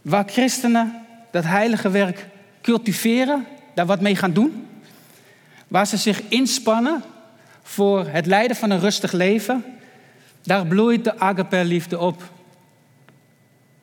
waar 0.02 0.24
christenen 0.28 1.06
dat 1.32 1.44
heilige 1.44 1.90
werk 1.90 2.28
cultiveren, 2.62 3.48
daar 3.74 3.86
wat 3.86 4.02
mee 4.02 4.16
gaan 4.16 4.34
doen, 4.34 4.68
waar 5.68 5.88
ze 5.88 5.98
zich 5.98 6.22
inspannen 6.28 7.04
voor 7.62 8.08
het 8.08 8.26
leiden 8.26 8.58
van 8.58 8.70
een 8.70 8.80
rustig 8.80 9.12
leven, 9.12 9.66
daar 10.44 10.66
bloeit 10.66 11.04
de 11.04 11.20
agape-liefde 11.20 12.00
op. 12.00 12.32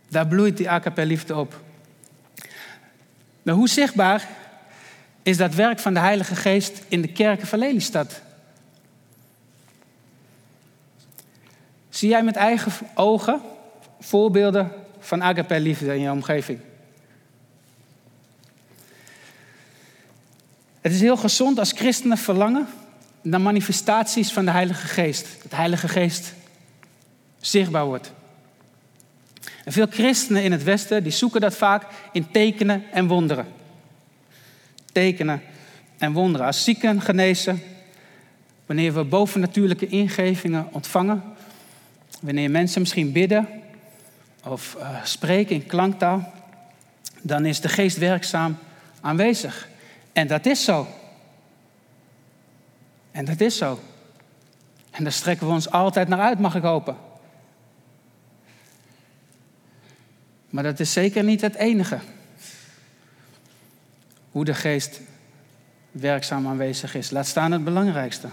Daar 0.08 0.26
bloeit 0.26 0.56
die 0.56 0.70
agape-liefde 0.70 1.36
op. 1.36 1.60
Maar 3.42 3.54
hoe 3.54 3.68
zichtbaar 3.68 4.28
is 5.22 5.36
dat 5.36 5.54
werk 5.54 5.78
van 5.78 5.94
de 5.94 6.00
Heilige 6.00 6.36
Geest 6.36 6.82
in 6.88 7.02
de 7.02 7.12
kerken 7.12 7.46
van 7.46 7.58
Lelystad? 7.58 8.22
Zie 12.00 12.08
jij 12.08 12.22
met 12.22 12.36
eigen 12.36 12.72
ogen 12.94 13.40
voorbeelden 13.98 14.72
van 14.98 15.22
agape-liefde 15.22 15.94
in 15.94 16.00
je 16.00 16.10
omgeving? 16.10 16.60
Het 20.80 20.92
is 20.92 21.00
heel 21.00 21.16
gezond 21.16 21.58
als 21.58 21.72
christenen 21.72 22.18
verlangen 22.18 22.66
naar 23.22 23.40
manifestaties 23.40 24.32
van 24.32 24.44
de 24.44 24.50
Heilige 24.50 24.86
Geest. 24.86 25.26
Dat 25.42 25.50
de 25.50 25.56
Heilige 25.56 25.88
Geest 25.88 26.34
zichtbaar 27.40 27.84
wordt. 27.84 28.12
Veel 29.66 29.86
christenen 29.90 30.42
in 30.42 30.52
het 30.52 30.62
Westen 30.62 31.02
die 31.02 31.12
zoeken 31.12 31.40
dat 31.40 31.56
vaak 31.56 31.86
in 32.12 32.30
tekenen 32.30 32.84
en 32.92 33.06
wonderen. 33.06 33.46
Tekenen 34.92 35.42
en 35.98 36.12
wonderen. 36.12 36.46
Als 36.46 36.64
zieken 36.64 37.00
genezen, 37.00 37.62
wanneer 38.66 38.94
we 38.94 39.04
bovennatuurlijke 39.04 39.86
ingevingen 39.86 40.68
ontvangen, 40.72 41.22
wanneer 42.20 42.50
mensen 42.50 42.80
misschien 42.80 43.12
bidden 43.12 43.48
of 44.44 44.76
uh, 44.78 45.04
spreken 45.04 45.54
in 45.54 45.66
klanktaal, 45.66 46.32
dan 47.22 47.46
is 47.46 47.60
de 47.60 47.68
geest 47.68 47.96
werkzaam 47.96 48.58
aanwezig. 49.00 49.68
En 50.12 50.26
dat 50.26 50.46
is 50.46 50.64
zo. 50.64 50.86
En 53.10 53.24
dat 53.24 53.40
is 53.40 53.56
zo. 53.56 53.80
En 54.90 55.02
daar 55.02 55.12
strekken 55.12 55.46
we 55.46 55.52
ons 55.52 55.70
altijd 55.70 56.08
naar 56.08 56.20
uit, 56.20 56.38
mag 56.38 56.54
ik 56.54 56.62
hopen. 56.62 56.96
Maar 60.50 60.62
dat 60.62 60.80
is 60.80 60.92
zeker 60.92 61.24
niet 61.24 61.40
het 61.40 61.54
enige. 61.54 61.98
Hoe 64.30 64.44
de 64.44 64.54
geest 64.54 65.00
werkzaam 65.90 66.46
aanwezig 66.46 66.94
is. 66.94 67.10
Laat 67.10 67.26
staan 67.26 67.52
het 67.52 67.64
belangrijkste. 67.64 68.28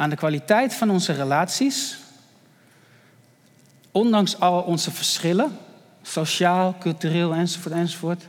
Aan 0.00 0.10
de 0.10 0.16
kwaliteit 0.16 0.74
van 0.74 0.90
onze 0.90 1.12
relaties, 1.12 1.98
ondanks 3.90 4.40
al 4.40 4.62
onze 4.62 4.90
verschillen, 4.90 5.58
sociaal, 6.02 6.76
cultureel 6.78 7.34
enzovoort, 7.34 7.74
enzovoort, 7.74 8.22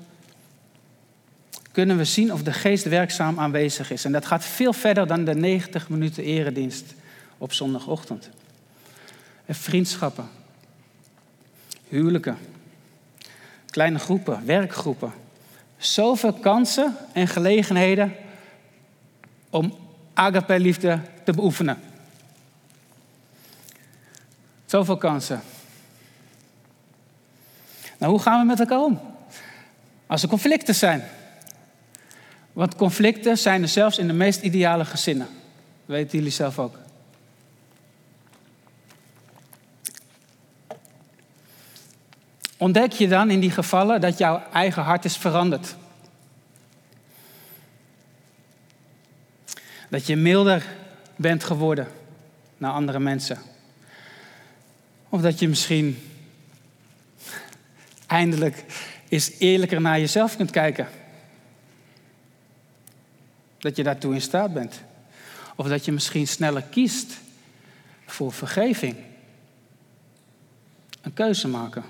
kunnen 1.72 1.98
we 1.98 2.06
zien 2.06 2.34
of 2.34 2.44
de 2.44 2.54
geest 2.54 2.84
werkzaam 2.84 3.40
aanwezig 3.40 3.92
is. 3.92 4.06
En 4.06 4.12
dat 4.12 4.26
gaat 4.26 4.46
veel 4.46 4.74
verder 4.74 5.08
dan 5.08 5.26
de 5.26 5.36
90 5.36 5.90
minuten 5.90 6.24
eredienst 6.24 6.94
op 7.38 7.54
zondagochtend. 7.54 8.30
En 9.46 9.56
vriendschappen, 9.56 10.30
huwelijken, 11.88 12.38
kleine 13.66 14.00
groepen, 14.00 14.46
werkgroepen. 14.46 15.14
Zoveel 15.78 16.34
kansen 16.34 16.96
en 17.14 17.28
gelegenheden 17.28 18.16
om 19.50 19.90
agape-liefde 20.14 21.00
te 21.24 21.32
beoefenen. 21.32 21.80
Zoveel 24.66 24.98
kansen. 24.98 25.42
Nou, 27.98 28.12
hoe 28.12 28.22
gaan 28.22 28.40
we 28.40 28.46
met 28.46 28.60
elkaar 28.60 28.80
om? 28.80 29.02
Als 30.08 30.24
er 30.24 30.30
conflicten 30.30 30.76
zijn. 30.76 31.04
Want 32.54 32.76
conflicten 32.76 33.38
zijn 33.38 33.62
er 33.62 33.68
zelfs 33.68 33.98
in 33.98 34.08
de 34.08 34.14
meest 34.14 34.42
ideale 34.42 34.86
gezinnen. 34.86 35.28
Dat 35.86 35.96
weten 35.96 36.18
jullie 36.18 36.34
zelf 36.34 36.60
ook. 36.60 36.78
Ontdek 42.58 42.92
je 42.92 43.08
dan 43.08 43.30
in 43.30 43.40
die 43.40 43.52
gevallen 43.52 44.02
dat 44.02 44.18
jouw 44.18 44.42
eigen 44.54 44.84
hart 44.84 45.06
is 45.06 45.18
veranderd? 45.18 45.76
Dat 49.92 50.08
je 50.08 50.16
milder 50.16 50.66
bent 51.16 51.44
geworden 51.44 51.88
naar 52.58 52.72
andere 52.72 53.00
mensen? 53.00 53.38
Of 55.10 55.22
dat 55.22 55.40
je 55.40 55.48
misschien 55.48 55.98
eindelijk 58.08 58.66
eens 59.10 59.32
eerlijker 59.40 59.82
naar 59.82 60.00
jezelf 60.00 60.36
kunt 60.36 60.52
kijken? 60.52 60.88
Dat 63.58 63.76
je 63.76 63.84
daartoe 63.84 64.14
in 64.14 64.22
staat 64.22 64.54
bent. 64.54 64.82
Of 65.56 65.68
dat 65.68 65.86
je 65.86 65.92
misschien 65.92 66.28
sneller 66.28 66.64
kiest 66.64 67.14
voor 68.06 68.32
vergeving. 68.32 68.96
Een 71.02 71.14
keuze 71.14 71.48
maken. 71.48 71.84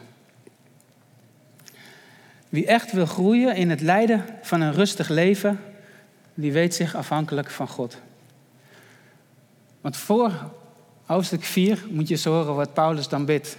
Wie 2.50 2.66
echt 2.66 2.92
wil 2.92 3.06
groeien 3.06 3.56
in 3.56 3.70
het 3.70 3.82
leiden 3.82 4.26
van 4.42 4.62
een 4.62 4.74
rustig 4.74 5.10
leven, 5.10 5.60
die 6.42 6.52
weet 6.52 6.76
zich 6.76 6.96
afhankelijk 6.96 7.50
van 7.50 7.68
God. 7.68 7.98
Want 9.82 9.98
voor 9.98 10.32
hoofdstuk 11.06 11.44
4 11.44 11.86
moet 11.90 12.08
je 12.08 12.14
eens 12.14 12.24
horen 12.24 12.56
wat 12.56 12.74
Paulus 12.74 13.08
dan 13.08 13.26
bidt. 13.26 13.58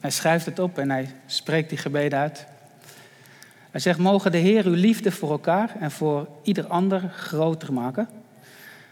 Hij 0.00 0.10
schrijft 0.10 0.46
het 0.46 0.58
op 0.58 0.78
en 0.78 0.90
hij 0.90 1.14
spreekt 1.26 1.68
die 1.68 1.78
gebeden 1.78 2.18
uit. 2.18 2.46
Hij 3.70 3.80
zegt, 3.80 3.98
mogen 3.98 4.32
de 4.32 4.38
Heer 4.38 4.66
uw 4.66 4.74
liefde 4.74 5.12
voor 5.12 5.30
elkaar 5.30 5.76
en 5.80 5.90
voor 5.90 6.28
ieder 6.42 6.66
ander 6.66 7.00
groter 7.16 7.72
maken, 7.72 8.08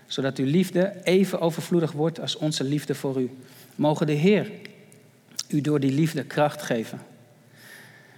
zodat 0.06 0.38
uw 0.38 0.46
liefde 0.46 0.92
even 1.04 1.40
overvloedig 1.40 1.92
wordt 1.92 2.20
als 2.20 2.36
onze 2.36 2.64
liefde 2.64 2.94
voor 2.94 3.20
u. 3.20 3.30
Mogen 3.74 4.06
de 4.06 4.12
Heer 4.12 4.50
u 5.48 5.60
door 5.60 5.80
die 5.80 5.92
liefde 5.92 6.24
kracht 6.24 6.62
geven, 6.62 7.00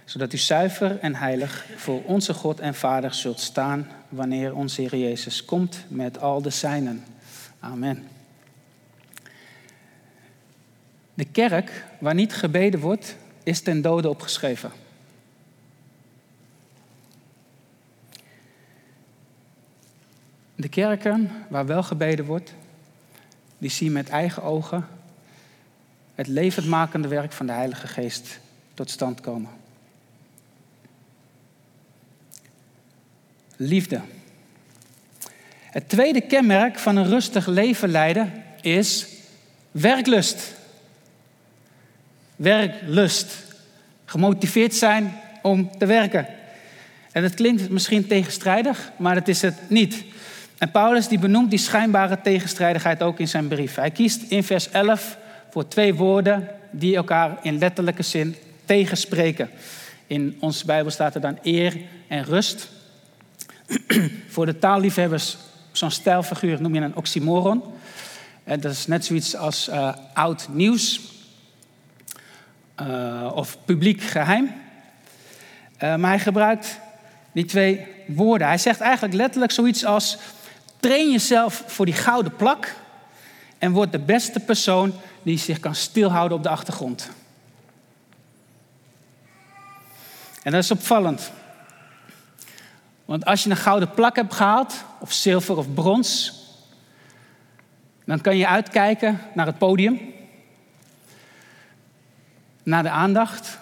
zodat 0.07 0.33
u 0.33 0.37
zuiver 0.37 0.99
en 0.99 1.15
heilig 1.15 1.65
voor 1.75 2.03
onze 2.03 2.33
God 2.33 2.59
en 2.59 2.75
Vader 2.75 3.13
zult 3.13 3.39
staan 3.39 3.87
wanneer 4.09 4.55
onze 4.55 4.81
Heer 4.81 4.95
Jezus 4.95 5.45
komt 5.45 5.85
met 5.87 6.19
al 6.19 6.41
de 6.41 6.49
zijnen. 6.49 7.05
Amen. 7.59 8.07
De 11.13 11.25
kerk 11.25 11.85
waar 11.99 12.13
niet 12.13 12.33
gebeden 12.33 12.79
wordt, 12.79 13.15
is 13.43 13.61
ten 13.61 13.81
dode 13.81 14.09
opgeschreven. 14.09 14.71
De 20.55 20.69
kerken 20.69 21.31
waar 21.49 21.65
wel 21.65 21.83
gebeden 21.83 22.25
wordt, 22.25 22.53
die 23.57 23.69
zien 23.69 23.91
met 23.91 24.09
eigen 24.09 24.43
ogen 24.43 24.87
het 26.15 26.27
levendmakende 26.27 27.07
werk 27.07 27.31
van 27.31 27.45
de 27.45 27.51
Heilige 27.51 27.87
Geest 27.87 28.39
tot 28.73 28.89
stand 28.89 29.21
komen. 29.21 29.65
Liefde. 33.57 34.01
Het 35.61 35.89
tweede 35.89 36.21
kenmerk 36.21 36.79
van 36.79 36.95
een 36.95 37.07
rustig 37.07 37.47
leven 37.47 37.89
leiden 37.89 38.43
is 38.61 39.07
werklust. 39.71 40.55
Werklust. 42.35 43.45
Gemotiveerd 44.05 44.75
zijn 44.75 45.13
om 45.41 45.77
te 45.77 45.85
werken. 45.85 46.27
En 47.11 47.21
dat 47.21 47.33
klinkt 47.33 47.69
misschien 47.69 48.07
tegenstrijdig, 48.07 48.91
maar 48.97 49.15
dat 49.15 49.27
is 49.27 49.41
het 49.41 49.55
niet. 49.69 50.03
En 50.57 50.71
Paulus 50.71 51.07
die 51.07 51.19
benoemt 51.19 51.49
die 51.49 51.59
schijnbare 51.59 52.21
tegenstrijdigheid 52.21 53.03
ook 53.03 53.19
in 53.19 53.27
zijn 53.27 53.47
brief. 53.47 53.75
Hij 53.75 53.91
kiest 53.91 54.21
in 54.31 54.43
vers 54.43 54.69
11 54.69 55.17
voor 55.49 55.67
twee 55.67 55.93
woorden 55.93 56.47
die 56.71 56.95
elkaar 56.95 57.37
in 57.41 57.57
letterlijke 57.57 58.03
zin 58.03 58.35
tegenspreken. 58.65 59.49
In 60.07 60.37
onze 60.39 60.65
Bijbel 60.65 60.91
staat 60.91 61.15
er 61.15 61.21
dan 61.21 61.39
eer 61.41 61.77
en 62.07 62.23
rust. 62.23 62.69
voor 64.33 64.45
de 64.45 64.59
taalliefhebbers, 64.59 65.37
zo'n 65.71 65.91
stijlfiguur 65.91 66.61
noem 66.61 66.75
je 66.75 66.81
een 66.81 66.95
oxymoron. 66.95 67.63
En 68.43 68.59
dat 68.59 68.71
is 68.71 68.87
net 68.87 69.05
zoiets 69.05 69.35
als 69.35 69.69
uh, 69.69 69.93
oud 70.13 70.47
nieuws 70.49 71.01
uh, 72.81 73.31
of 73.33 73.57
publiek 73.65 74.01
geheim. 74.01 74.51
Maar 75.79 76.09
hij 76.09 76.19
gebruikt 76.19 76.79
die 77.31 77.45
twee 77.45 77.87
woorden. 78.07 78.47
Hij 78.47 78.57
zegt 78.57 78.79
eigenlijk 78.79 79.13
letterlijk 79.13 79.51
zoiets 79.51 79.85
als 79.85 80.17
Train 80.79 81.11
jezelf 81.11 81.63
voor 81.67 81.85
die 81.85 81.93
gouden 81.93 82.35
plak 82.35 82.75
en 83.57 83.71
word 83.71 83.91
de 83.91 83.99
beste 83.99 84.39
persoon 84.39 84.93
die 85.23 85.37
zich 85.37 85.59
kan 85.59 85.75
stilhouden 85.75 86.37
op 86.37 86.43
de 86.43 86.49
achtergrond. 86.49 87.09
En 90.43 90.51
dat 90.51 90.63
is 90.63 90.71
opvallend. 90.71 91.31
Want 93.07 93.25
als 93.25 93.43
je 93.43 93.49
een 93.49 93.57
gouden 93.57 93.91
plak 93.91 94.15
hebt 94.15 94.33
gehaald, 94.33 94.83
of 94.99 95.11
zilver 95.13 95.57
of 95.57 95.73
brons, 95.73 96.33
dan 98.05 98.21
kan 98.21 98.37
je 98.37 98.47
uitkijken 98.47 99.19
naar 99.33 99.45
het 99.45 99.57
podium, 99.57 99.99
naar 102.63 102.83
de 102.83 102.89
aandacht 102.89 103.57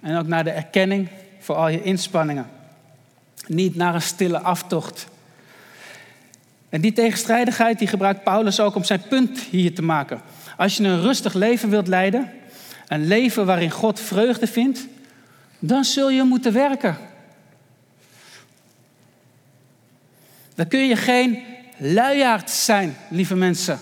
en 0.00 0.16
ook 0.16 0.26
naar 0.26 0.44
de 0.44 0.50
erkenning 0.50 1.08
voor 1.38 1.54
al 1.54 1.68
je 1.68 1.82
inspanningen. 1.82 2.46
Niet 3.46 3.74
naar 3.74 3.94
een 3.94 4.02
stille 4.02 4.40
aftocht 4.40 5.06
en 6.68 6.80
die 6.80 6.92
tegenstrijdigheid 6.92 7.78
die 7.78 7.88
gebruikt 7.88 8.22
Paulus 8.22 8.60
ook 8.60 8.74
om 8.74 8.84
zijn 8.84 9.02
punt 9.08 9.38
hier 9.38 9.74
te 9.74 9.82
maken. 9.82 10.20
Als 10.56 10.76
je 10.76 10.84
een 10.84 11.00
rustig 11.00 11.34
leven 11.34 11.70
wilt 11.70 11.88
leiden, 11.88 12.30
een 12.88 13.06
leven 13.06 13.46
waarin 13.46 13.70
God 13.70 14.00
vreugde 14.00 14.46
vindt, 14.46 14.86
dan 15.58 15.84
zul 15.84 16.10
je 16.10 16.22
moeten 16.22 16.52
werken. 16.52 16.96
Dan 20.56 20.68
kun 20.68 20.86
je 20.86 20.96
geen 20.96 21.42
luiaard 21.76 22.50
zijn, 22.50 22.96
lieve 23.10 23.34
mensen. 23.34 23.78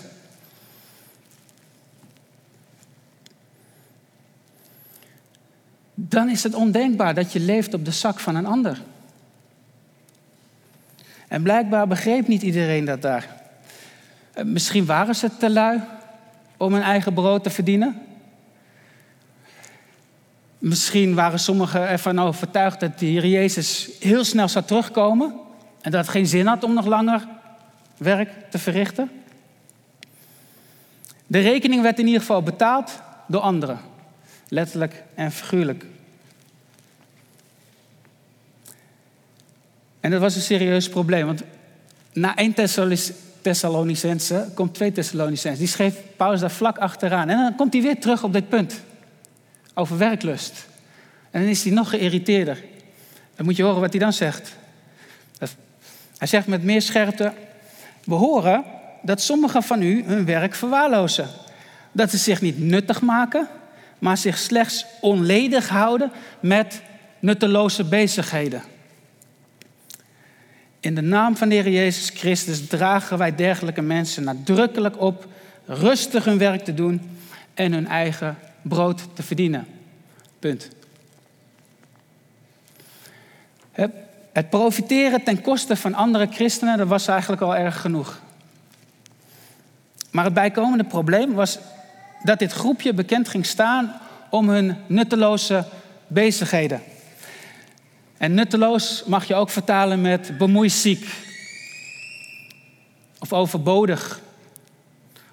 Dan 5.93 6.29
is 6.29 6.43
het 6.43 6.53
ondenkbaar 6.53 7.13
dat 7.13 7.33
je 7.33 7.39
leeft 7.39 7.73
op 7.73 7.85
de 7.85 7.91
zak 7.91 8.19
van 8.19 8.35
een 8.35 8.45
ander. 8.45 8.81
En 11.27 11.43
blijkbaar 11.43 11.87
begreep 11.87 12.27
niet 12.27 12.41
iedereen 12.41 12.85
dat 12.85 13.01
daar. 13.01 13.41
Eh, 14.33 14.43
misschien 14.43 14.85
waren 14.85 15.15
ze 15.15 15.37
te 15.37 15.49
lui 15.49 15.81
om 16.57 16.73
hun 16.73 16.81
eigen 16.81 17.13
brood 17.13 17.43
te 17.43 17.49
verdienen. 17.49 18.01
Misschien 20.57 21.13
waren 21.13 21.39
sommigen 21.39 21.87
ervan 21.87 22.19
overtuigd 22.19 22.79
dat 22.79 22.99
de 22.99 23.05
Heer 23.05 23.25
Jezus 23.25 23.89
heel 23.99 24.23
snel 24.23 24.47
zou 24.47 24.65
terugkomen 24.65 25.43
en 25.85 25.91
dat 25.91 26.01
het 26.01 26.09
geen 26.09 26.27
zin 26.27 26.45
had 26.45 26.63
om 26.63 26.73
nog 26.73 26.85
langer 26.85 27.27
werk 27.97 28.31
te 28.49 28.57
verrichten. 28.57 29.11
De 31.27 31.39
rekening 31.39 31.81
werd 31.81 31.99
in 31.99 32.05
ieder 32.05 32.19
geval 32.19 32.43
betaald 32.43 32.99
door 33.27 33.41
anderen, 33.41 33.79
letterlijk 34.47 35.03
en 35.15 35.31
figuurlijk. 35.31 35.85
En 39.99 40.11
dat 40.11 40.21
was 40.21 40.35
een 40.35 40.41
serieus 40.41 40.89
probleem, 40.89 41.25
want 41.25 41.43
na 42.13 42.35
1 42.35 42.53
Thessalonicense 43.41 44.47
komt 44.53 44.73
2 44.73 44.91
Thessalonicense. 44.91 45.59
Die 45.59 45.67
schreef 45.67 45.95
Paulus 46.15 46.39
daar 46.39 46.51
vlak 46.51 46.77
achteraan. 46.77 47.29
En 47.29 47.37
dan 47.37 47.55
komt 47.55 47.73
hij 47.73 47.81
weer 47.81 47.99
terug 47.99 48.23
op 48.23 48.33
dit 48.33 48.49
punt, 48.49 48.81
over 49.73 49.97
werklust. 49.97 50.67
En 51.31 51.41
dan 51.41 51.49
is 51.49 51.63
hij 51.63 51.73
nog 51.73 51.89
geïrriteerder. 51.89 52.63
Dan 53.35 53.45
moet 53.45 53.55
je 53.55 53.63
horen 53.63 53.81
wat 53.81 53.91
hij 53.91 53.99
dan 53.99 54.13
zegt. 54.13 54.55
Hij 56.25 56.33
zegt 56.33 56.47
met 56.47 56.63
meer 56.63 56.81
scherpte, 56.81 57.33
we 58.03 58.13
horen 58.13 58.63
dat 59.01 59.21
sommigen 59.21 59.63
van 59.63 59.81
u 59.81 60.03
hun 60.03 60.25
werk 60.25 60.55
verwaarlozen. 60.55 61.27
Dat 61.91 62.09
ze 62.09 62.17
zich 62.17 62.41
niet 62.41 62.59
nuttig 62.59 63.01
maken, 63.01 63.47
maar 63.99 64.17
zich 64.17 64.37
slechts 64.37 64.85
onledig 65.01 65.69
houden 65.69 66.11
met 66.39 66.81
nutteloze 67.19 67.83
bezigheden. 67.83 68.63
In 70.79 70.95
de 70.95 71.01
naam 71.01 71.37
van 71.37 71.49
de 71.49 71.55
Heer 71.55 71.69
Jezus 71.69 72.09
Christus 72.09 72.67
dragen 72.67 73.17
wij 73.17 73.35
dergelijke 73.35 73.81
mensen 73.81 74.23
nadrukkelijk 74.23 75.01
op 75.01 75.27
rustig 75.65 76.25
hun 76.25 76.37
werk 76.37 76.63
te 76.63 76.73
doen 76.73 77.01
en 77.53 77.73
hun 77.73 77.87
eigen 77.87 78.37
brood 78.61 79.15
te 79.15 79.23
verdienen. 79.23 79.67
Punt. 80.39 80.69
Het 84.35 84.49
profiteren 84.49 85.23
ten 85.23 85.41
koste 85.41 85.75
van 85.75 85.93
andere 85.93 86.27
christenen, 86.31 86.77
dat 86.77 86.87
was 86.87 87.07
eigenlijk 87.07 87.41
al 87.41 87.55
erg 87.55 87.81
genoeg. 87.81 88.19
Maar 90.11 90.23
het 90.23 90.33
bijkomende 90.33 90.83
probleem 90.83 91.33
was 91.33 91.59
dat 92.23 92.39
dit 92.39 92.51
groepje 92.51 92.93
bekend 92.93 93.29
ging 93.29 93.45
staan 93.45 94.01
om 94.29 94.49
hun 94.49 94.77
nutteloze 94.87 95.65
bezigheden. 96.07 96.81
En 98.17 98.33
nutteloos 98.33 99.03
mag 99.05 99.25
je 99.25 99.35
ook 99.35 99.49
vertalen 99.49 100.01
met 100.01 100.37
bemoeiziek. 100.37 101.09
Of 103.19 103.33
overbodig. 103.33 104.19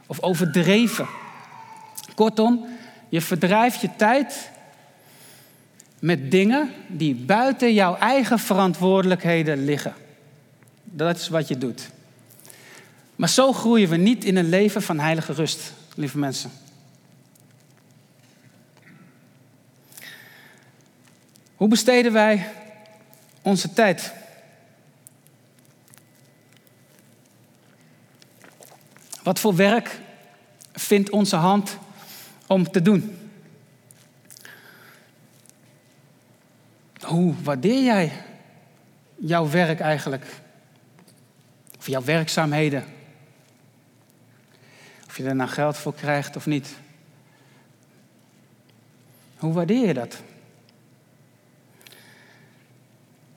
Of 0.07 0.21
overdreven. 0.21 1.07
Kortom, 2.15 2.67
je 3.09 3.21
verdrijft 3.21 3.81
je 3.81 3.91
tijd 3.97 4.51
met 6.03 6.31
dingen 6.31 6.71
die 6.89 7.15
buiten 7.15 7.75
jouw 7.75 7.97
eigen 7.97 8.39
verantwoordelijkheden 8.39 9.65
liggen. 9.65 9.95
Dat 10.85 11.17
is 11.17 11.29
wat 11.29 11.49
je 11.49 11.59
doet. 11.59 11.91
Maar 13.17 13.29
zo 13.29 13.53
groeien 13.53 13.89
we 13.89 13.97
niet 13.97 14.25
in 14.25 14.37
een 14.37 14.49
leven 14.49 14.83
van 14.83 14.99
heilige 14.99 15.33
rust, 15.33 15.73
lieve 15.95 16.19
mensen. 16.19 16.51
Hoe 21.57 21.69
besteden 21.69 22.13
wij 22.13 22.49
onze 23.43 23.73
tijd? 23.73 24.13
Wat 29.23 29.41
voor 29.41 29.57
werk 29.57 30.01
vindt 30.73 31.11
onze 31.11 31.37
hand 31.37 31.79
om 32.47 32.71
te 32.71 32.83
doen? 32.83 33.22
Hoe 37.13 37.35
waardeer 37.43 37.83
jij 37.83 38.13
jouw 39.17 39.51
werk 39.51 39.81
eigenlijk? 39.81 40.25
Of 41.79 41.87
jouw 41.87 42.05
werkzaamheden? 42.05 42.85
Of 45.07 45.17
je 45.17 45.25
er 45.25 45.35
nou 45.35 45.51
geld 45.51 45.77
voor 45.77 45.95
krijgt 45.95 46.37
of 46.37 46.47
niet. 46.47 46.69
Hoe 49.37 49.53
waardeer 49.53 49.87
je 49.87 49.95
dat? 49.95 50.23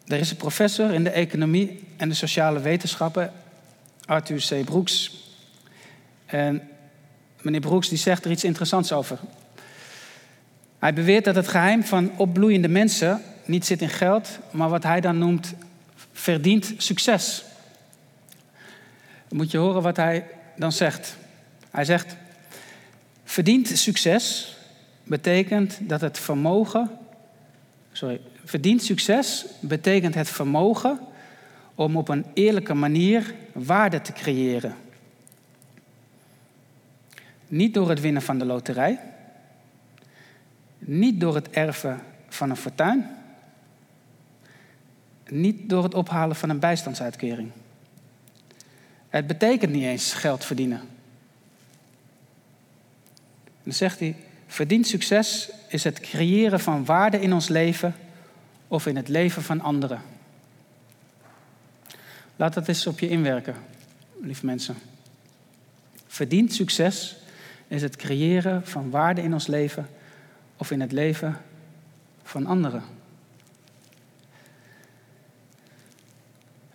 Er 0.08 0.20
is 0.20 0.32
een 0.32 0.38
professor 0.38 0.94
in 0.94 1.04
de 1.04 1.10
economie 1.10 1.84
en 1.98 2.10
de 2.10 2.16
sociale 2.16 2.60
wetenschappen, 2.60 3.34
Arthur 4.06 4.46
C. 4.50 4.66
Brooks. 4.66 5.24
En 6.26 6.70
meneer 7.42 7.60
Brooks 7.60 7.90
die 7.90 7.98
zegt 7.98 8.26
er 8.26 8.32
iets 8.32 8.44
interessants 8.44 8.92
over. 8.92 9.20
Hij 10.80 10.94
beweert 10.94 11.26
dat 11.26 11.36
het 11.36 11.48
geheim 11.48 11.84
van 11.84 12.18
opbloeiende 12.18 12.68
mensen 12.68 13.22
niet 13.46 13.66
zit 13.66 13.82
in 13.82 13.90
geld, 13.90 14.40
maar 14.52 14.70
wat 14.70 14.84
hij 14.84 15.02
dan 15.02 15.18
noemt 15.18 15.54
verdient 16.12 16.74
succes. 16.78 17.44
Moet 19.30 19.52
je 19.52 19.58
horen 19.58 19.82
wat 19.82 19.98
hij 19.98 20.28
dan 20.56 20.72
zegt. 20.72 21.18
Hij 21.72 21.86
zegt, 21.86 22.16
verdient 23.24 23.68
succes 23.68 24.56
betekent 25.04 25.78
dat 25.82 26.02
het 26.02 26.20
vermogen, 26.20 26.92
sorry, 27.92 28.22
verdient 28.44 28.84
succes 28.84 29.46
betekent 29.60 30.16
het 30.16 30.30
vermogen 30.30 31.00
om 31.76 31.98
op 31.98 32.10
een 32.10 32.26
eerlijke 32.34 32.74
manier 32.74 33.34
waarde 33.54 34.02
te 34.02 34.14
creëren. 34.14 34.76
Niet 37.48 37.74
door 37.74 37.90
het 37.90 38.02
winnen 38.02 38.22
van 38.22 38.38
de 38.38 38.46
loterij, 38.46 39.00
niet 40.78 41.20
door 41.20 41.36
het 41.36 41.50
erven 41.50 42.02
van 42.30 42.50
een 42.50 42.56
fortuin, 42.56 43.10
niet 45.30 45.70
door 45.70 45.84
het 45.84 45.94
ophalen 45.94 46.36
van 46.36 46.50
een 46.50 46.60
bijstandsuitkering. 46.60 47.52
Het 49.10 49.28
betekent 49.28 49.72
niet 49.72 49.84
eens 49.84 50.14
geld 50.14 50.46
verdienen. 50.46 50.82
dan 53.64 53.74
zegt 53.74 54.00
hij, 54.00 54.16
verdiend 54.48 54.88
succes 54.88 55.50
is 55.68 55.84
het 55.84 56.00
creëren 56.00 56.60
van 56.60 56.86
waarde 56.86 57.22
in 57.22 57.34
ons 57.34 57.48
leven 57.48 57.96
of 58.68 58.86
in 58.86 58.96
het 58.96 59.08
leven 59.08 59.42
van 59.44 59.62
anderen. 59.62 60.02
Laat 62.36 62.54
dat 62.54 62.68
eens 62.68 62.88
op 62.88 63.00
je 63.00 63.10
inwerken, 63.10 63.56
lieve 64.22 64.46
mensen. 64.46 64.76
Verdiend 66.08 66.54
succes 66.54 67.16
is 67.68 67.82
het 67.82 67.96
creëren 67.96 68.68
van 68.68 68.90
waarde 68.90 69.22
in 69.22 69.34
ons 69.34 69.48
leven 69.48 69.90
of 70.58 70.72
in 70.72 70.82
het 70.82 70.92
leven 70.92 71.38
van 72.24 72.46
anderen. 72.46 72.95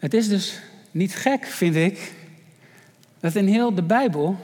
Het 0.01 0.15
is 0.15 0.29
dus 0.29 0.61
niet 0.91 1.15
gek, 1.15 1.45
vind 1.45 1.77
ik, 1.77 2.13
dat 3.21 3.35
in 3.35 3.47
heel 3.47 3.75
de 3.75 3.83
Bijbel, 3.83 4.37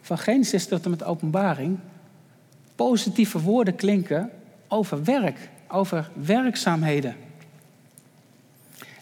van 0.00 0.18
Genesis 0.18 0.66
tot 0.66 0.84
en 0.84 0.90
met 0.90 1.04
openbaring, 1.04 1.78
positieve 2.74 3.40
woorden 3.40 3.74
klinken 3.74 4.30
over 4.68 5.04
werk, 5.04 5.48
over 5.68 6.10
werkzaamheden. 6.14 7.16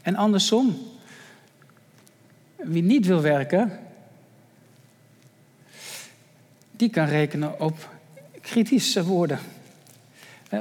En 0.02 0.16
andersom, 0.16 0.76
wie 2.56 2.82
niet 2.82 3.06
wil 3.06 3.20
werken, 3.20 3.78
die 6.70 6.90
kan 6.90 7.06
rekenen 7.06 7.60
op 7.60 7.88
kritische 8.40 9.04
woorden. 9.04 9.38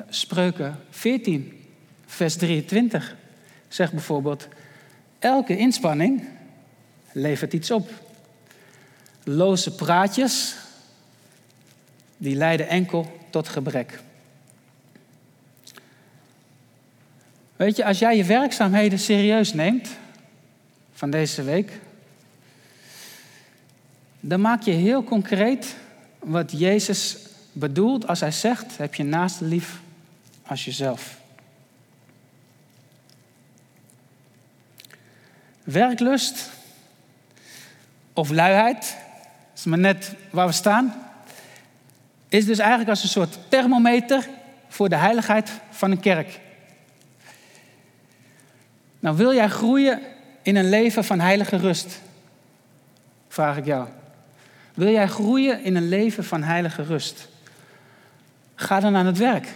Spreuken 0.10 0.80
14, 0.89 1.66
vers 2.06 2.36
23 2.36 3.16
zegt 3.68 3.92
bijvoorbeeld: 3.92 4.48
Elke 5.24 5.58
inspanning 5.58 6.24
levert 7.12 7.54
iets 7.54 7.72
op. 7.72 7.90
Loze 9.24 9.76
praatjes, 9.76 10.56
die 12.18 12.36
leiden 12.36 12.68
enkel 12.68 13.20
tot 13.30 13.48
gebrek. 13.48 14.00
Weet 17.56 17.76
je, 17.76 17.86
als 17.86 18.00
jij 18.00 18.18
je 18.18 18.24
werkzaamheden 18.24 19.00
serieus 19.00 19.54
neemt 19.54 19.90
van 20.94 21.10
deze 21.10 21.44
week, 21.44 21.80
dan 24.20 24.42
maak 24.42 24.62
je 24.62 24.72
heel 24.72 25.04
concreet 25.04 25.76
wat 26.20 26.52
Jezus 26.52 27.18
bedoelt 27.52 28.08
als 28.08 28.20
hij 28.20 28.32
zegt: 28.32 28.78
heb 28.78 28.96
je 28.96 29.04
naast 29.04 29.42
lief 29.42 29.80
als 30.46 30.66
jezelf. 30.66 31.22
Werklust 35.63 36.49
of 38.13 38.30
luiheid, 38.30 38.97
is 39.56 39.63
maar 39.63 39.80
net 39.80 40.13
waar 40.30 40.47
we 40.47 40.54
staan, 40.54 40.93
is 42.30 42.45
dus 42.45 42.60
eigenlijk 42.60 42.89
als 42.89 43.04
een 43.04 43.10
soort 43.10 43.38
thermometer 43.47 44.28
voor 44.67 44.89
de 44.89 44.95
heiligheid 44.95 45.52
van 45.69 45.91
een 45.91 45.99
kerk. 45.99 46.39
Nou, 48.99 49.17
wil 49.17 49.34
jij 49.34 49.49
groeien 49.49 50.02
in 50.41 50.56
een 50.56 50.69
leven 50.69 51.04
van 51.04 51.19
heilige 51.19 51.58
rust? 51.58 52.02
Vraag 53.28 53.58
ik 53.58 53.65
jou. 53.65 53.88
Wil 54.73 54.91
jij 54.91 55.08
groeien 55.08 55.63
in 55.63 55.76
een 55.76 55.89
leven 55.89 56.23
van 56.23 56.43
heilige 56.43 56.84
rust? 56.84 57.28
Ga 58.56 58.80
dan 58.80 58.95
aan 58.95 59.06
het 59.06 59.17
werk. 59.17 59.47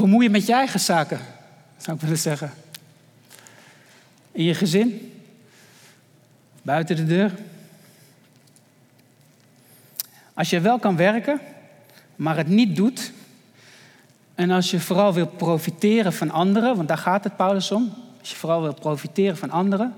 Bemoei 0.00 0.24
je 0.24 0.30
met 0.30 0.46
je 0.46 0.52
eigen 0.52 0.80
zaken, 0.80 1.20
zou 1.76 1.96
ik 1.96 2.02
willen 2.02 2.18
zeggen. 2.18 2.52
In 4.32 4.44
je 4.44 4.54
gezin, 4.54 5.12
buiten 6.62 6.96
de 6.96 7.06
deur. 7.06 7.32
Als 10.34 10.50
je 10.50 10.60
wel 10.60 10.78
kan 10.78 10.96
werken, 10.96 11.40
maar 12.16 12.36
het 12.36 12.48
niet 12.48 12.76
doet, 12.76 13.12
en 14.34 14.50
als 14.50 14.70
je 14.70 14.80
vooral 14.80 15.14
wil 15.14 15.26
profiteren 15.26 16.12
van 16.12 16.30
anderen, 16.30 16.76
want 16.76 16.88
daar 16.88 16.98
gaat 16.98 17.24
het 17.24 17.36
Paulus 17.36 17.70
om, 17.70 17.92
als 18.20 18.30
je 18.30 18.36
vooral 18.36 18.62
wil 18.62 18.74
profiteren 18.74 19.36
van 19.36 19.50
anderen, 19.50 19.94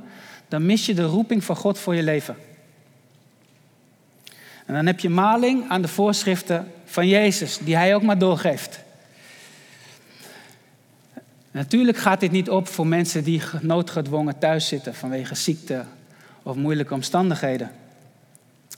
dan 0.49 0.67
mis 0.67 0.87
je 0.87 0.95
de 0.95 1.05
roeping 1.05 1.45
van 1.45 1.57
God 1.57 1.79
voor 1.79 1.95
je 1.95 2.03
leven. 2.03 2.37
En 4.67 4.75
dan 4.75 4.87
heb 4.87 5.01
je 5.01 5.09
maling 5.09 5.69
aan 5.69 5.83
de 5.83 5.89
voorschriften 5.89 6.73
van 6.85 7.09
Jezus, 7.09 7.59
die 7.59 7.77
hij 7.77 7.95
ook 7.95 8.03
maar 8.03 8.19
doorgeeft. 8.19 8.81
Natuurlijk 11.53 11.99
gaat 11.99 12.21
dit 12.21 12.31
niet 12.31 12.51
op 12.51 12.69
voor 12.69 12.87
mensen 12.87 13.25
die 13.25 13.43
noodgedwongen 13.61 14.39
thuis 14.39 14.69
zitten 14.69 14.95
vanwege 14.95 15.35
ziekte 15.35 15.85
of 16.43 16.57
moeilijke 16.57 16.95
omstandigheden. 16.95 17.71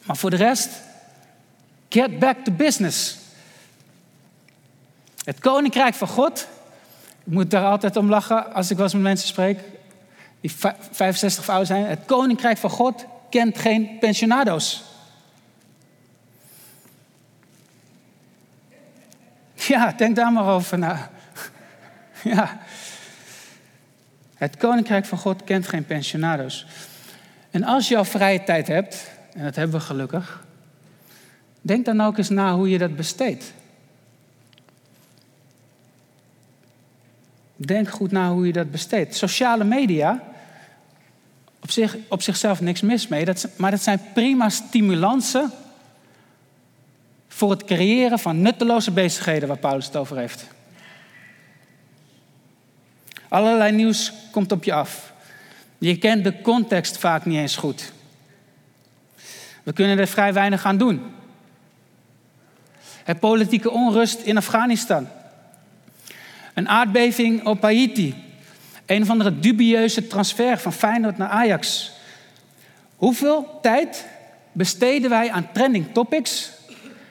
Maar 0.05 0.17
voor 0.17 0.31
de 0.31 0.37
rest, 0.37 0.71
get 1.89 2.19
back 2.19 2.37
to 2.45 2.53
business. 2.53 3.17
Het 5.25 5.39
koninkrijk 5.39 5.95
van 5.95 6.09
God, 6.09 6.49
ik 7.25 7.33
moet 7.33 7.51
daar 7.51 7.65
altijd 7.65 7.97
om 7.97 8.09
lachen 8.09 8.55
als 8.55 8.71
ik 8.71 8.77
wel 8.77 8.85
eens 8.85 8.95
met 8.95 9.03
mensen 9.03 9.29
spreek, 9.29 9.59
die 10.41 10.53
65 10.91 11.49
oud 11.49 11.67
zijn. 11.67 11.85
Het 11.85 12.05
koninkrijk 12.07 12.59
van 12.59 12.71
God 12.71 13.05
kent 13.31 13.59
geen 13.59 13.99
pensionado's. 13.99 14.83
Ja, 19.55 19.93
denk 19.93 20.17
daar 20.17 20.33
maar 20.33 20.49
over 20.49 20.79
na. 20.79 21.11
Ja. 22.25 22.61
Het 24.44 24.57
koninkrijk 24.57 25.04
van 25.04 25.18
God 25.18 25.44
kent 25.44 25.68
geen 25.68 25.85
pensionado's. 25.85 26.66
En 27.50 27.64
als 27.64 27.88
je 27.88 27.96
al 27.96 28.04
vrije 28.04 28.42
tijd 28.42 28.66
hebt, 28.66 29.11
en 29.35 29.44
dat 29.44 29.54
hebben 29.54 29.78
we 29.78 29.85
gelukkig, 29.85 30.44
denk 31.61 31.85
dan 31.85 32.00
ook 32.00 32.18
eens 32.18 32.28
na 32.28 32.54
hoe 32.54 32.70
je 32.70 32.78
dat 32.78 32.96
besteedt. 32.96 33.52
Denk 37.57 37.88
goed 37.88 38.11
na 38.11 38.33
hoe 38.33 38.46
je 38.46 38.52
dat 38.52 38.70
besteedt. 38.70 39.16
Sociale 39.16 39.64
media, 39.64 40.22
op, 41.61 41.70
zich, 41.70 41.96
op 42.09 42.22
zichzelf 42.22 42.61
niks 42.61 42.80
mis 42.80 43.09
mee, 43.09 43.24
dat, 43.24 43.48
maar 43.57 43.70
dat 43.70 43.83
zijn 43.83 44.00
prima 44.14 44.48
stimulansen 44.48 45.50
voor 47.28 47.50
het 47.50 47.64
creëren 47.64 48.18
van 48.18 48.40
nutteloze 48.40 48.90
bezigheden 48.90 49.48
waar 49.48 49.59
Paulus 49.59 49.87
het 49.87 49.96
over 49.96 50.16
heeft. 50.16 50.46
Allerlei 53.35 53.73
nieuws 53.73 54.12
komt 54.31 54.53
op 54.53 54.64
je 54.64 54.73
af. 54.73 55.12
Je 55.79 55.99
kent 55.99 56.25
de 56.25 56.40
context 56.40 56.99
vaak 56.99 57.25
niet 57.25 57.38
eens 57.38 57.57
goed. 57.57 57.92
We 59.62 59.73
kunnen 59.73 59.99
er 59.99 60.07
vrij 60.07 60.33
weinig 60.33 60.64
aan 60.64 60.77
doen. 60.77 61.03
Het 63.05 63.20
politieke 63.20 63.70
onrust 63.70 64.20
in 64.20 64.37
Afghanistan. 64.37 65.09
Een 66.55 66.68
aardbeving 66.68 67.47
op 67.47 67.62
Haiti. 67.62 68.14
Een 68.87 69.03
of 69.03 69.11
andere 69.11 69.38
dubieuze 69.38 70.07
transfer 70.07 70.59
van 70.59 70.73
Feyenoord 70.73 71.18
naar 71.18 71.29
Ajax. 71.29 71.92
Hoeveel 72.97 73.59
tijd 73.62 74.07
besteden 74.53 75.11
wij 75.11 75.31
aan 75.31 75.49
trending 75.53 75.92
topics 75.92 76.51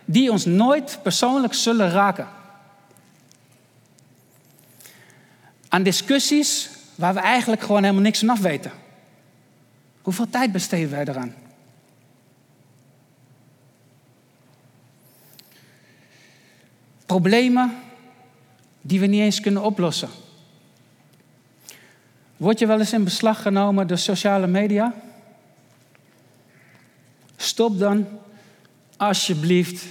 die 0.05 0.31
ons 0.31 0.45
nooit 0.45 0.99
persoonlijk 1.01 1.53
zullen 1.53 1.91
raken? 1.91 2.27
Aan 5.73 5.83
discussies 5.83 6.69
waar 6.95 7.13
we 7.13 7.19
eigenlijk 7.19 7.61
gewoon 7.61 7.81
helemaal 7.81 8.03
niks 8.03 8.19
van 8.19 8.29
af 8.29 8.39
weten. 8.39 8.71
Hoeveel 10.01 10.29
tijd 10.29 10.51
besteden 10.51 10.89
wij 10.89 11.05
eraan? 11.05 11.35
Problemen 17.05 17.75
die 18.81 18.99
we 18.99 19.05
niet 19.05 19.21
eens 19.21 19.39
kunnen 19.39 19.63
oplossen. 19.63 20.09
Word 22.37 22.59
je 22.59 22.67
wel 22.67 22.79
eens 22.79 22.93
in 22.93 23.03
beslag 23.03 23.41
genomen 23.41 23.87
door 23.87 23.97
sociale 23.97 24.47
media? 24.47 24.93
Stop 27.35 27.79
dan 27.79 28.07
alsjeblieft 28.97 29.85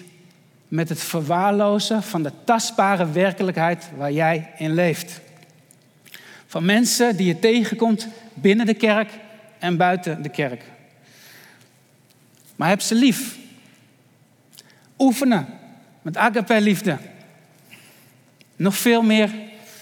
met 0.68 0.88
het 0.88 1.01
verwaarlozen 1.01 2.03
van 2.03 2.23
de 2.23 2.33
tastbare 2.45 3.11
werkelijkheid 3.11 3.90
waar 3.97 4.12
jij 4.12 4.53
in 4.57 4.75
leeft. 4.75 5.21
Van 6.53 6.65
mensen 6.65 7.17
die 7.17 7.27
je 7.27 7.38
tegenkomt 7.38 8.09
binnen 8.35 8.67
de 8.67 8.75
kerk 8.75 9.11
en 9.59 9.77
buiten 9.77 10.23
de 10.23 10.29
kerk. 10.29 10.65
Maar 12.57 12.69
heb 12.69 12.81
ze 12.81 12.95
lief. 12.95 13.38
Oefenen 14.99 15.47
met 16.03 16.17
agape 16.17 16.61
liefde. 16.61 16.99
Nog 18.57 18.77
veel 18.77 19.03
meer 19.03 19.31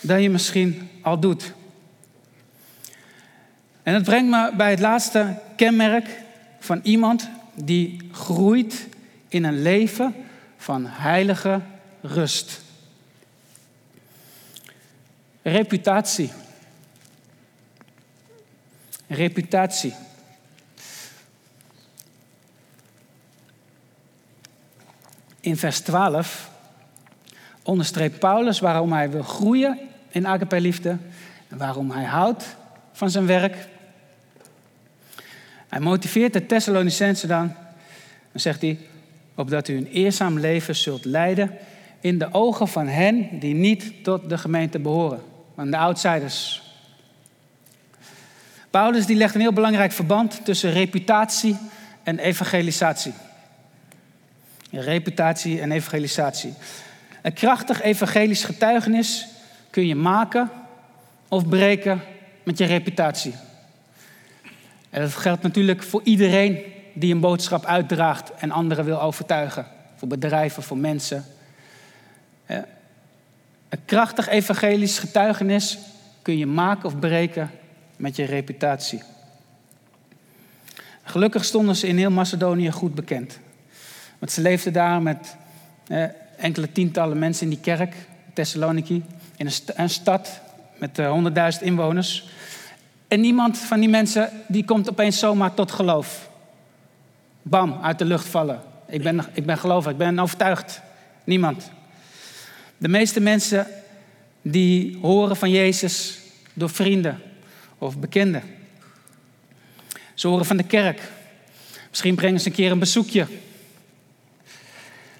dan 0.00 0.22
je 0.22 0.30
misschien 0.30 0.88
al 1.02 1.20
doet. 1.20 1.52
En 3.82 3.92
dat 3.92 4.02
brengt 4.02 4.30
me 4.30 4.52
bij 4.56 4.70
het 4.70 4.80
laatste 4.80 5.38
kenmerk 5.56 6.08
van 6.58 6.80
iemand 6.82 7.28
die 7.54 7.96
groeit 8.12 8.88
in 9.28 9.44
een 9.44 9.62
leven 9.62 10.14
van 10.56 10.86
heilige 10.86 11.60
rust. 12.00 12.60
Reputatie. 15.42 16.30
Reputatie. 19.10 19.94
In 25.40 25.56
vers 25.56 25.80
12 25.80 26.50
onderstreept 27.62 28.18
Paulus 28.18 28.60
waarom 28.60 28.92
hij 28.92 29.10
wil 29.10 29.22
groeien 29.22 29.78
in 30.08 30.26
agape 30.26 30.60
liefde 30.60 30.96
en 31.48 31.58
waarom 31.58 31.90
hij 31.90 32.04
houdt 32.04 32.56
van 32.92 33.10
zijn 33.10 33.26
werk. 33.26 33.68
Hij 35.68 35.80
motiveert 35.80 36.32
de 36.32 36.46
Thessalonicense 36.46 37.26
dan. 37.26 37.46
Dan 38.32 38.40
zegt 38.40 38.60
hij, 38.60 38.78
opdat 39.34 39.68
u 39.68 39.76
een 39.76 39.86
eerzaam 39.86 40.38
leven 40.38 40.76
zult 40.76 41.04
leiden 41.04 41.58
in 42.00 42.18
de 42.18 42.28
ogen 42.32 42.68
van 42.68 42.86
hen 42.86 43.38
die 43.38 43.54
niet 43.54 44.04
tot 44.04 44.28
de 44.28 44.38
gemeente 44.38 44.78
behoren, 44.78 45.22
van 45.54 45.70
de 45.70 45.76
outsiders. 45.76 46.68
Paulus 48.70 49.06
die 49.06 49.16
legt 49.16 49.34
een 49.34 49.40
heel 49.40 49.52
belangrijk 49.52 49.92
verband 49.92 50.44
tussen 50.44 50.72
reputatie 50.72 51.56
en 52.02 52.18
evangelisatie. 52.18 53.12
Reputatie 54.70 55.60
en 55.60 55.72
evangelisatie. 55.72 56.54
Een 57.22 57.32
krachtig 57.32 57.82
evangelisch 57.82 58.44
getuigenis 58.44 59.26
kun 59.70 59.86
je 59.86 59.94
maken 59.94 60.50
of 61.28 61.48
breken 61.48 62.00
met 62.42 62.58
je 62.58 62.64
reputatie. 62.64 63.34
En 64.90 65.00
dat 65.00 65.14
geldt 65.14 65.42
natuurlijk 65.42 65.82
voor 65.82 66.00
iedereen 66.04 66.58
die 66.94 67.14
een 67.14 67.20
boodschap 67.20 67.64
uitdraagt 67.64 68.32
en 68.34 68.50
anderen 68.50 68.84
wil 68.84 69.02
overtuigen. 69.02 69.66
Voor 69.96 70.08
bedrijven, 70.08 70.62
voor 70.62 70.78
mensen. 70.78 71.24
Een 72.46 73.84
krachtig 73.84 74.28
evangelisch 74.28 74.98
getuigenis 74.98 75.78
kun 76.22 76.38
je 76.38 76.46
maken 76.46 76.84
of 76.84 76.98
breken 76.98 77.50
met 78.00 78.16
je 78.16 78.24
reputatie. 78.24 79.02
Gelukkig 81.02 81.44
stonden 81.44 81.76
ze 81.76 81.86
in 81.86 81.98
heel 81.98 82.10
Macedonië 82.10 82.70
goed 82.70 82.94
bekend. 82.94 83.38
Want 84.18 84.32
ze 84.32 84.40
leefden 84.40 84.72
daar 84.72 85.02
met 85.02 85.36
enkele 86.36 86.72
tientallen 86.72 87.18
mensen 87.18 87.42
in 87.42 87.50
die 87.50 87.60
kerk, 87.60 87.94
Thessaloniki, 88.34 89.04
in 89.36 89.50
een, 89.74 89.90
stad 89.90 90.40
met 90.78 90.98
uh, 90.98 91.10
honderdduizend 91.10 91.64
inwoners. 91.64 92.28
En 93.08 93.20
niemand 93.20 93.58
van 93.58 93.80
die 93.80 93.88
mensen 93.88 94.30
die 94.48 94.64
komt 94.64 94.90
opeens 94.90 95.18
zomaar 95.18 95.54
tot 95.54 95.72
geloof. 95.72 96.30
Bam, 97.42 97.78
uit 97.82 97.98
de 97.98 98.04
lucht 98.04 98.26
vallen. 98.26 98.60
Ik 98.86 99.02
ben, 99.02 99.24
ik 99.32 99.46
ben 99.46 99.58
gelovig, 99.58 99.92
ik 99.92 99.98
ben 99.98 100.18
overtuigd. 100.18 100.80
Niemand. 101.24 101.70
De 102.76 102.88
meeste 102.88 103.20
mensen 103.20 103.66
die 104.42 104.98
horen 105.00 105.36
van 105.36 105.50
Jezus 105.50 106.18
door 106.54 106.70
vrienden 106.70 107.20
of 107.80 107.98
bekenden. 107.98 108.42
Ze 110.14 110.28
horen 110.28 110.46
van 110.46 110.56
de 110.56 110.66
kerk. 110.66 111.00
Misschien 111.88 112.14
brengen 112.14 112.40
ze 112.40 112.48
een 112.48 112.54
keer 112.54 112.70
een 112.70 112.78
bezoekje. 112.78 113.26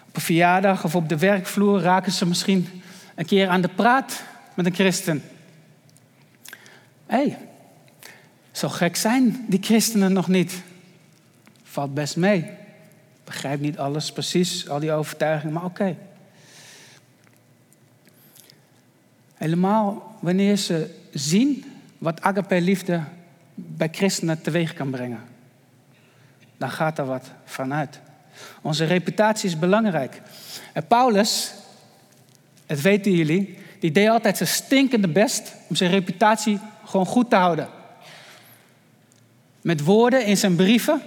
Op 0.09 0.16
een 0.16 0.23
verjaardag 0.23 0.85
of 0.85 0.94
op 0.94 1.09
de 1.09 1.18
werkvloer 1.18 1.81
raken 1.81 2.12
ze 2.12 2.27
misschien 2.27 2.83
een 3.14 3.27
keer 3.27 3.49
aan 3.49 3.61
de 3.61 3.68
praat 3.68 4.23
met 4.55 4.66
een 4.66 4.75
christen. 4.75 5.23
Hé, 7.07 7.16
hey, 7.16 7.38
zo 8.53 8.68
gek 8.68 8.96
zijn 8.96 9.44
die 9.49 9.62
christenen 9.62 10.12
nog 10.12 10.29
niet. 10.29 10.62
Valt 11.62 11.94
best 11.94 12.16
mee. 12.16 12.51
Begrijp 13.25 13.61
niet 13.61 13.79
alles 13.79 14.12
precies, 14.12 14.68
al 14.68 14.81
die 14.81 14.92
overtuigingen, 14.92 15.55
maar 15.55 15.64
oké. 15.64 15.96
Helemaal 19.35 20.18
wanneer 20.20 20.57
ze 20.57 20.94
zien 21.12 21.70
wat 22.01 22.23
agape 22.23 22.61
liefde 22.61 23.03
bij 23.55 23.89
christenen 23.93 24.43
teweeg 24.43 24.75
kan 24.75 24.91
brengen. 24.91 25.21
Dan 26.57 26.71
gaat 26.71 26.99
er 26.99 27.07
wat 27.07 27.31
vanuit. 27.45 28.01
Onze 28.63 28.85
reputatie 28.85 29.49
is 29.49 29.59
belangrijk. 29.59 30.23
En 30.73 30.87
Paulus, 30.87 31.53
het 32.67 32.81
weten 32.81 33.13
jullie, 33.13 33.59
die 33.81 33.91
deed 33.91 34.09
altijd 34.09 34.37
zijn 34.37 34.49
stinkende 34.49 35.09
best 35.09 35.55
om 35.69 35.77
zijn 35.77 35.91
reputatie 35.91 36.59
gewoon 36.85 37.07
goed 37.07 37.31
te 37.31 37.37
houden. 37.37 37.69
Met 39.61 39.85
woorden 39.85 40.25
in 40.25 40.37
zijn 40.37 40.57
brieven. 40.57 41.03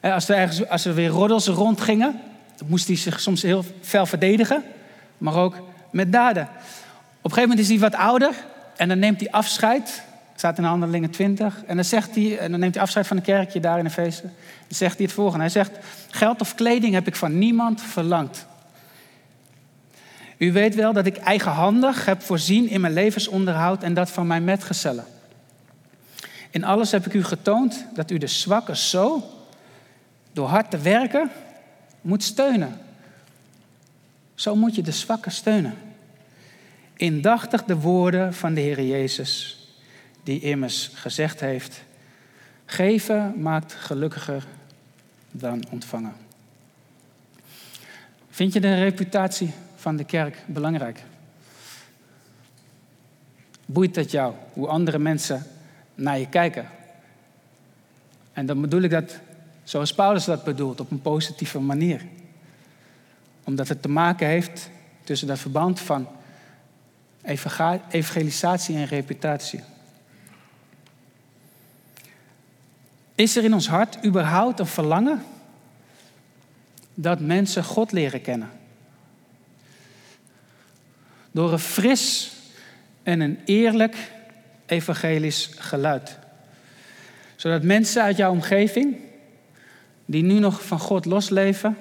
Als 0.00 0.28
er, 0.28 0.36
ergens, 0.36 0.68
als 0.68 0.84
er 0.84 0.94
weer 0.94 1.08
roddels 1.08 1.46
rondgingen, 1.46 2.20
moest 2.66 2.86
hij 2.86 2.96
zich 2.96 3.20
soms 3.20 3.42
heel 3.42 3.64
fel 3.80 4.06
verdedigen. 4.06 4.64
Maar 5.18 5.34
ook 5.34 5.56
met 5.90 6.12
daden. 6.12 6.42
Op 6.42 6.50
een 7.24 7.30
gegeven 7.30 7.48
moment 7.48 7.58
is 7.58 7.68
hij 7.68 7.78
wat 7.78 7.94
ouder 7.94 8.34
en 8.76 8.88
dan 8.88 8.98
neemt 8.98 9.20
hij 9.20 9.30
afscheid. 9.30 10.06
Staat 10.38 10.58
in 10.58 10.64
Handelingen 10.64 11.10
20. 11.10 11.64
En 11.66 11.76
dan, 11.76 11.84
zegt 11.84 12.14
hij, 12.14 12.38
en 12.38 12.50
dan 12.50 12.60
neemt 12.60 12.74
hij 12.74 12.82
afscheid 12.82 13.06
van 13.06 13.16
een 13.16 13.22
kerkje 13.22 13.60
daar 13.60 13.78
in 13.78 13.84
de 13.84 13.90
feesten. 13.90 14.32
Dan 14.66 14.76
zegt 14.76 14.96
hij 14.96 15.04
het 15.04 15.14
volgende. 15.14 15.40
Hij 15.40 15.52
zegt, 15.52 15.70
geld 16.10 16.40
of 16.40 16.54
kleding 16.54 16.94
heb 16.94 17.06
ik 17.06 17.16
van 17.16 17.38
niemand 17.38 17.82
verlangd. 17.82 18.46
U 20.36 20.52
weet 20.52 20.74
wel 20.74 20.92
dat 20.92 21.06
ik 21.06 21.16
eigenhandig 21.16 22.04
heb 22.04 22.22
voorzien 22.22 22.68
in 22.68 22.80
mijn 22.80 22.92
levensonderhoud 22.92 23.82
en 23.82 23.94
dat 23.94 24.10
van 24.10 24.26
mijn 24.26 24.44
metgezellen. 24.44 25.04
In 26.50 26.64
alles 26.64 26.90
heb 26.90 27.06
ik 27.06 27.14
u 27.14 27.24
getoond 27.24 27.84
dat 27.94 28.10
u 28.10 28.18
de 28.18 28.26
zwakken 28.26 28.76
zo, 28.76 29.22
door 30.32 30.48
hard 30.48 30.70
te 30.70 30.78
werken, 30.78 31.30
moet 32.00 32.22
steunen. 32.22 32.80
Zo 34.34 34.56
moet 34.56 34.74
je 34.74 34.82
de 34.82 34.92
zwakken 34.92 35.32
steunen. 35.32 35.74
Indachtig 36.96 37.64
de 37.64 37.76
woorden 37.76 38.34
van 38.34 38.54
de 38.54 38.60
Heer 38.60 38.82
Jezus, 38.82 39.57
die 40.28 40.40
immers 40.40 40.90
gezegd 40.94 41.40
heeft: 41.40 41.82
Geven 42.64 43.42
maakt 43.42 43.72
gelukkiger 43.72 44.46
dan 45.30 45.64
ontvangen. 45.70 46.12
Vind 48.30 48.52
je 48.52 48.60
de 48.60 48.74
reputatie 48.74 49.52
van 49.76 49.96
de 49.96 50.04
kerk 50.04 50.42
belangrijk? 50.46 51.02
Boeit 53.66 53.96
het 53.96 54.10
jou 54.10 54.34
hoe 54.52 54.68
andere 54.68 54.98
mensen 54.98 55.46
naar 55.94 56.18
je 56.18 56.28
kijken? 56.28 56.68
En 58.32 58.46
dan 58.46 58.60
bedoel 58.60 58.82
ik 58.82 58.90
dat 58.90 59.18
zoals 59.64 59.94
Paulus 59.94 60.24
dat 60.24 60.44
bedoelt, 60.44 60.80
op 60.80 60.90
een 60.90 61.02
positieve 61.02 61.58
manier. 61.58 62.02
Omdat 63.44 63.68
het 63.68 63.82
te 63.82 63.88
maken 63.88 64.26
heeft 64.26 64.70
tussen 65.04 65.28
dat 65.28 65.38
verband 65.38 65.80
van 65.80 66.08
evangelisatie 67.88 68.76
en 68.76 68.84
reputatie. 68.84 69.60
Is 73.18 73.36
er 73.36 73.44
in 73.44 73.54
ons 73.54 73.68
hart 73.68 74.04
überhaupt 74.04 74.58
een 74.58 74.66
verlangen 74.66 75.22
dat 76.94 77.20
mensen 77.20 77.64
God 77.64 77.92
leren 77.92 78.22
kennen? 78.22 78.50
Door 81.30 81.52
een 81.52 81.58
fris 81.58 82.32
en 83.02 83.20
een 83.20 83.38
eerlijk 83.44 83.96
evangelisch 84.66 85.50
geluid. 85.56 86.18
Zodat 87.36 87.62
mensen 87.62 88.02
uit 88.02 88.16
jouw 88.16 88.30
omgeving, 88.30 88.96
die 90.04 90.22
nu 90.22 90.38
nog 90.38 90.66
van 90.66 90.78
God 90.78 91.04
losleven, 91.04 91.76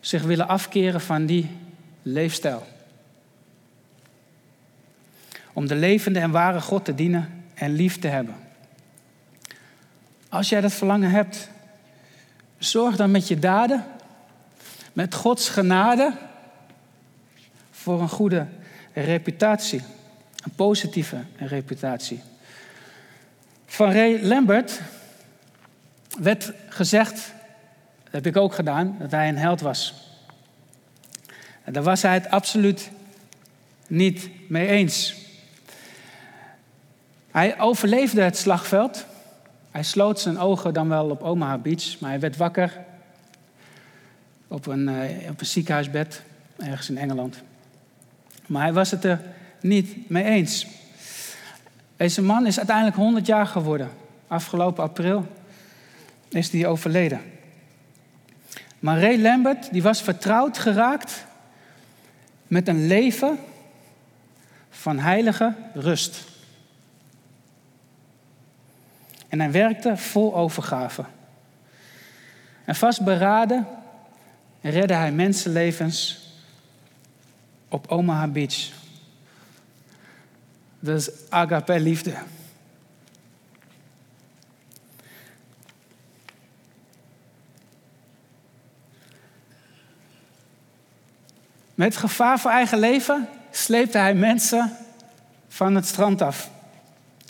zich 0.00 0.22
willen 0.22 0.48
afkeren 0.48 1.00
van 1.00 1.26
die 1.26 1.50
leefstijl. 2.02 2.66
Om 5.52 5.66
de 5.66 5.76
levende 5.76 6.18
en 6.18 6.30
ware 6.30 6.60
God 6.60 6.84
te 6.84 6.94
dienen 6.94 7.44
en 7.54 7.72
lief 7.72 7.98
te 7.98 8.08
hebben. 8.08 8.47
Als 10.28 10.48
jij 10.48 10.60
dat 10.60 10.72
verlangen 10.72 11.10
hebt, 11.10 11.48
zorg 12.58 12.96
dan 12.96 13.10
met 13.10 13.28
je 13.28 13.38
daden, 13.38 13.84
met 14.92 15.14
Gods 15.14 15.48
genade, 15.48 16.12
voor 17.70 18.00
een 18.00 18.08
goede 18.08 18.46
reputatie. 18.92 19.82
Een 20.44 20.54
positieve 20.54 21.24
reputatie. 21.36 22.20
Van 23.66 23.92
Ray 23.92 24.22
Lambert 24.22 24.80
werd 26.18 26.52
gezegd, 26.68 27.14
dat 28.04 28.12
heb 28.12 28.26
ik 28.26 28.36
ook 28.36 28.54
gedaan, 28.54 28.96
dat 28.98 29.10
hij 29.10 29.28
een 29.28 29.38
held 29.38 29.60
was. 29.60 29.94
En 31.64 31.72
daar 31.72 31.82
was 31.82 32.02
hij 32.02 32.14
het 32.14 32.30
absoluut 32.30 32.90
niet 33.86 34.30
mee 34.48 34.66
eens. 34.66 35.14
Hij 37.30 37.60
overleefde 37.60 38.22
het 38.22 38.36
slagveld. 38.36 39.06
Hij 39.78 39.86
sloot 39.86 40.20
zijn 40.20 40.38
ogen 40.38 40.74
dan 40.74 40.88
wel 40.88 41.10
op 41.10 41.22
Omaha 41.22 41.58
Beach, 41.58 42.00
maar 42.00 42.10
hij 42.10 42.20
werd 42.20 42.36
wakker 42.36 42.84
op 44.48 44.66
een, 44.66 44.88
eh, 44.88 45.30
op 45.30 45.40
een 45.40 45.46
ziekenhuisbed 45.46 46.22
ergens 46.56 46.88
in 46.88 46.98
Engeland. 46.98 47.42
Maar 48.46 48.62
hij 48.62 48.72
was 48.72 48.90
het 48.90 49.04
er 49.04 49.20
niet 49.60 50.10
mee 50.10 50.24
eens. 50.24 50.66
Deze 51.96 52.22
man 52.22 52.46
is 52.46 52.56
uiteindelijk 52.56 52.96
100 52.96 53.26
jaar 53.26 53.46
geworden. 53.46 53.90
Afgelopen 54.26 54.84
april 54.84 55.26
is 56.28 56.50
hij 56.50 56.66
overleden. 56.66 57.20
Maar 58.78 59.00
Ray 59.00 59.20
Lambert 59.20 59.72
die 59.72 59.82
was 59.82 60.02
vertrouwd 60.02 60.58
geraakt 60.58 61.26
met 62.46 62.68
een 62.68 62.86
leven 62.86 63.38
van 64.70 64.98
heilige 64.98 65.54
rust. 65.74 66.27
En 69.28 69.40
hij 69.40 69.50
werkte 69.50 69.96
vol 69.96 70.34
overgave. 70.34 71.04
En 72.64 72.74
vastberaden 72.74 73.66
redde 74.60 74.94
hij 74.94 75.12
mensenlevens 75.12 76.26
op 77.68 77.86
Omaha 77.86 78.26
Beach. 78.26 78.70
Is 80.80 81.10
agape 81.28 81.80
liefde. 81.80 82.14
Met 91.74 91.96
gevaar 91.96 92.38
voor 92.38 92.50
eigen 92.50 92.78
leven 92.78 93.28
sleepte 93.50 93.98
hij 93.98 94.14
mensen 94.14 94.76
van 95.48 95.74
het 95.74 95.86
strand 95.86 96.22
af. 96.22 96.50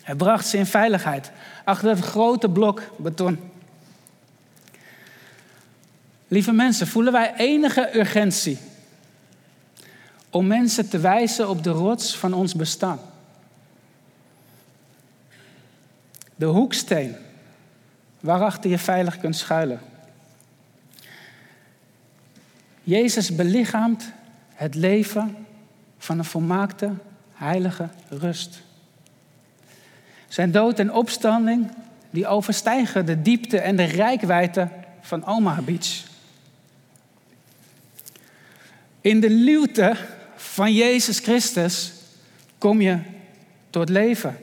Hij 0.08 0.16
bracht 0.16 0.46
ze 0.46 0.56
in 0.56 0.66
veiligheid 0.66 1.30
achter 1.64 1.88
het 1.88 2.00
grote 2.00 2.50
blok 2.50 2.82
beton. 2.96 3.38
Lieve 6.28 6.52
mensen, 6.52 6.86
voelen 6.86 7.12
wij 7.12 7.34
enige 7.36 7.98
urgentie 7.98 8.58
om 10.30 10.46
mensen 10.46 10.88
te 10.88 10.98
wijzen 10.98 11.48
op 11.48 11.62
de 11.62 11.70
rots 11.70 12.16
van 12.16 12.32
ons 12.32 12.54
bestaan? 12.54 13.00
De 16.34 16.46
hoeksteen 16.46 17.16
waarachter 18.20 18.70
je 18.70 18.78
veilig 18.78 19.18
kunt 19.18 19.36
schuilen. 19.36 19.80
Jezus 22.82 23.34
belichaamt 23.34 24.12
het 24.54 24.74
leven 24.74 25.46
van 25.98 26.18
een 26.18 26.24
volmaakte, 26.24 26.92
heilige 27.32 27.88
rust. 28.08 28.66
Zijn 30.28 30.50
dood 30.50 30.78
en 30.78 30.92
opstanding 30.92 31.70
die 32.10 32.26
overstijgen 32.26 33.06
de 33.06 33.22
diepte 33.22 33.58
en 33.58 33.76
de 33.76 33.84
rijkwijde 33.84 34.68
van 35.00 35.26
Omaha 35.26 35.62
Beach. 35.62 36.02
In 39.00 39.20
de 39.20 39.30
luwte 39.30 39.96
van 40.36 40.72
Jezus 40.74 41.18
Christus 41.18 41.92
kom 42.58 42.80
je 42.80 42.98
tot 43.70 43.88
leven. 43.88 44.38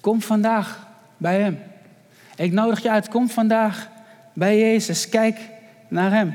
Kom 0.00 0.22
vandaag 0.22 0.86
bij 1.16 1.40
Hem. 1.40 1.58
Ik 2.36 2.52
nodig 2.52 2.82
je 2.82 2.90
uit, 2.90 3.08
kom 3.08 3.28
vandaag 3.30 3.88
bij 4.32 4.58
Jezus. 4.58 5.08
Kijk 5.08 5.38
naar 5.88 6.10
Hem. 6.10 6.34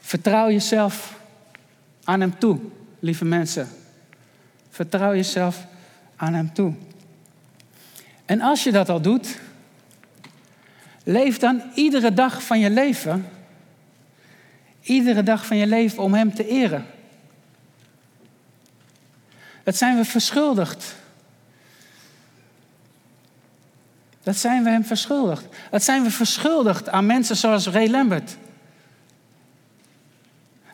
Vertrouw 0.00 0.50
jezelf 0.50 1.20
aan 2.04 2.20
Hem 2.20 2.38
toe, 2.38 2.58
lieve 2.98 3.24
mensen. 3.24 3.68
Vertrouw 4.70 5.14
jezelf 5.14 5.66
aan 6.16 6.34
Hem 6.34 6.52
toe. 6.52 6.72
En 8.24 8.40
als 8.40 8.64
je 8.64 8.72
dat 8.72 8.88
al 8.88 9.00
doet, 9.00 9.38
leef 11.04 11.38
dan 11.38 11.62
iedere 11.74 12.14
dag 12.14 12.42
van 12.42 12.58
je 12.58 12.70
leven 12.70 13.28
iedere 14.82 15.22
dag 15.22 15.46
van 15.46 15.56
je 15.56 15.66
leven 15.66 16.02
om 16.02 16.14
Hem 16.14 16.34
te 16.34 16.46
eren. 16.46 16.86
Dat 19.62 19.76
zijn 19.76 19.96
we 19.96 20.04
verschuldigd. 20.04 20.94
Dat 24.22 24.36
zijn 24.36 24.64
we 24.64 24.70
Hem 24.70 24.84
verschuldigd. 24.84 25.44
Dat 25.70 25.82
zijn 25.82 26.02
we 26.02 26.10
verschuldigd 26.10 26.88
aan 26.88 27.06
mensen 27.06 27.36
zoals 27.36 27.66
Ray 27.66 27.88
Lambert. 27.88 28.36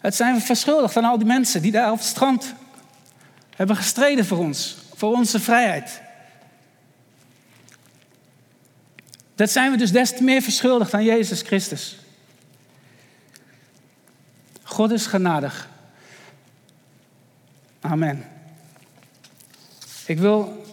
Dat 0.03 0.15
zijn 0.15 0.35
we 0.35 0.41
verschuldigd 0.41 0.97
aan 0.97 1.05
al 1.05 1.19
die 1.19 1.27
mensen 1.27 1.63
die 1.63 1.73
daar 1.73 1.91
op 1.91 1.99
het 1.99 2.07
strand 2.07 2.55
hebben 3.57 3.77
gestreden 3.77 4.27
voor 4.27 4.39
ons, 4.39 4.77
voor 4.95 5.13
onze 5.13 5.41
vrijheid. 5.41 6.01
Dat 9.35 9.51
zijn 9.51 9.71
we 9.71 9.77
dus 9.77 9.93
des 9.93 10.17
te 10.17 10.23
meer 10.23 10.43
verschuldigd 10.43 10.95
aan 10.95 11.05
Jezus 11.05 11.43
Christus. 11.43 11.97
God 14.63 14.91
is 14.91 15.07
genadig. 15.07 15.69
Amen. 17.81 18.25
Ik 20.07 20.19
wil 20.19 20.65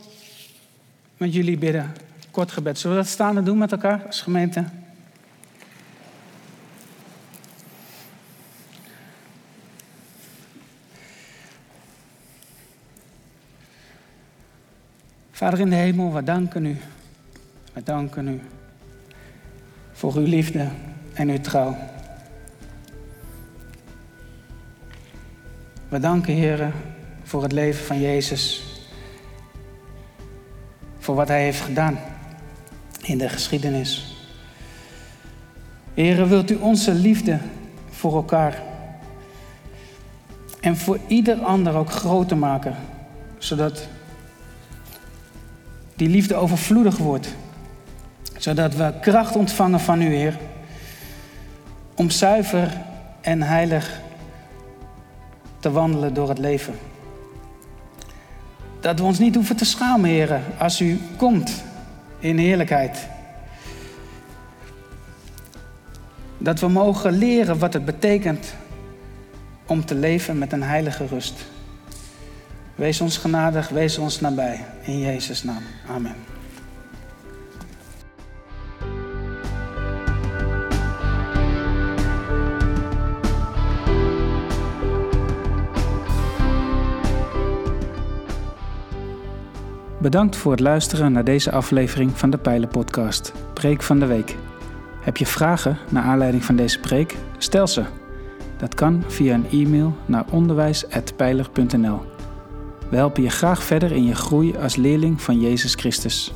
met 1.18 1.34
jullie 1.34 1.58
bidden. 1.58 1.96
Kort 2.32 2.52
gebed. 2.52 2.80
Zullen 2.80 2.98
we 2.98 3.04
dat 3.04 3.12
staan 3.12 3.38
en 3.38 3.44
doen 3.44 3.58
met 3.58 3.72
elkaar 3.72 4.06
als 4.06 4.22
gemeente? 4.22 4.66
Vader 15.44 15.60
in 15.60 15.70
de 15.70 15.76
hemel, 15.76 16.14
we 16.14 16.24
danken 16.24 16.66
u. 16.66 16.78
We 17.74 17.84
danken 17.84 18.28
u 18.28 18.42
voor 19.92 20.16
uw 20.16 20.26
liefde 20.26 20.68
en 21.14 21.30
uw 21.30 21.42
trouw. 21.42 21.78
We 25.90 26.00
danken, 26.00 26.34
Heer, 26.34 26.72
voor 27.24 27.44
het 27.44 27.52
leven 27.52 27.86
van 27.86 28.00
Jezus. 28.02 28.64
Voor 31.00 31.16
wat 31.16 31.28
Hij 31.28 31.44
heeft 31.44 31.62
gedaan 31.62 32.00
in 33.02 33.18
de 33.18 33.30
geschiedenis. 33.30 34.16
Heer, 35.94 36.28
wilt 36.28 36.52
u 36.52 36.56
onze 36.56 36.94
liefde 36.94 37.40
voor 37.90 38.16
elkaar 38.16 38.62
en 40.60 40.78
voor 40.78 41.00
ieder 41.08 41.38
ander 41.40 41.76
ook 41.76 41.92
groter 41.92 42.38
maken, 42.38 42.76
zodat 43.38 43.88
die 45.96 46.10
liefde 46.10 46.36
overvloedig 46.36 46.98
wordt, 46.98 47.36
zodat 48.38 48.76
we 48.76 48.94
kracht 49.02 49.36
ontvangen 49.36 49.80
van 49.80 50.02
u, 50.02 50.16
Heer, 50.16 50.38
om 51.96 52.10
zuiver 52.10 52.78
en 53.22 53.42
heilig 53.42 54.02
te 55.60 55.72
wandelen 55.72 56.14
door 56.14 56.30
het 56.30 56.38
leven. 56.38 56.74
Dat 58.80 59.00
we 59.00 59.06
ons 59.06 59.20
niet 59.20 59.36
hoeven 59.36 59.56
te 59.56 59.66
schamen, 59.66 60.10
Heer, 60.10 60.40
als 60.58 60.82
u 60.82 61.00
komt 61.18 61.64
in 62.20 62.38
heerlijkheid. 62.38 63.08
Dat 66.38 66.60
we 66.60 66.68
mogen 66.68 67.12
leren 67.12 67.60
wat 67.60 67.74
het 67.74 67.86
betekent 67.86 68.54
om 69.68 69.86
te 69.86 69.96
leven 69.96 70.38
met 70.38 70.52
een 70.52 70.64
heilige 70.64 71.06
rust. 71.06 71.53
Wees 72.76 73.02
ons 73.02 73.18
genadig, 73.18 73.70
wees 73.70 73.98
ons 73.98 74.20
nabij. 74.20 74.66
In 74.82 75.00
Jezus' 75.00 75.44
naam. 75.44 75.64
Amen. 75.88 76.16
Bedankt 90.04 90.36
voor 90.36 90.52
het 90.52 90.60
luisteren 90.60 91.12
naar 91.12 91.24
deze 91.24 91.52
aflevering 91.52 92.18
van 92.18 92.30
de 92.30 92.38
Pijlen 92.38 92.70
Podcast, 92.70 93.34
Preek 93.54 93.82
van 93.82 94.00
de 94.00 94.06
Week. 94.06 94.36
Heb 95.02 95.18
je 95.18 95.26
vragen 95.26 95.78
naar 95.90 96.04
aanleiding 96.04 96.44
van 96.44 96.56
deze 96.56 96.80
preek? 96.80 97.16
Stel 97.38 97.68
ze. 97.68 97.84
Dat 98.58 98.76
kan 98.76 99.04
via 99.08 99.34
een 99.34 99.50
e-mail 99.52 99.96
naar 100.06 100.26
onderwijs.pijler.nl. 100.32 102.13
We 102.94 103.00
helpen 103.00 103.24
je 103.24 103.30
graag 103.30 103.64
verder 103.64 103.92
in 103.92 104.06
je 104.06 104.16
groei 104.16 104.58
als 104.58 104.76
leerling 104.76 105.22
van 105.22 105.40
Jezus 105.40 105.74
Christus. 105.76 106.34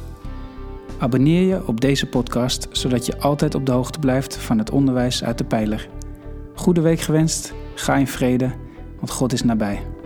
Abonneer 0.97 1.47
je 1.47 1.67
op 1.67 1.81
deze 1.81 2.05
podcast, 2.05 2.67
zodat 2.71 3.05
je 3.05 3.19
altijd 3.19 3.55
op 3.55 3.65
de 3.65 3.71
hoogte 3.71 3.99
blijft 3.99 4.37
van 4.37 4.57
het 4.57 4.69
onderwijs 4.69 5.23
uit 5.23 5.37
de 5.37 5.43
pijler. 5.43 5.89
Goede 6.55 6.81
week 6.81 6.99
gewenst, 6.99 7.53
ga 7.75 7.95
in 7.95 8.07
vrede, 8.07 8.51
want 8.95 9.11
God 9.11 9.33
is 9.33 9.43
nabij. 9.43 9.96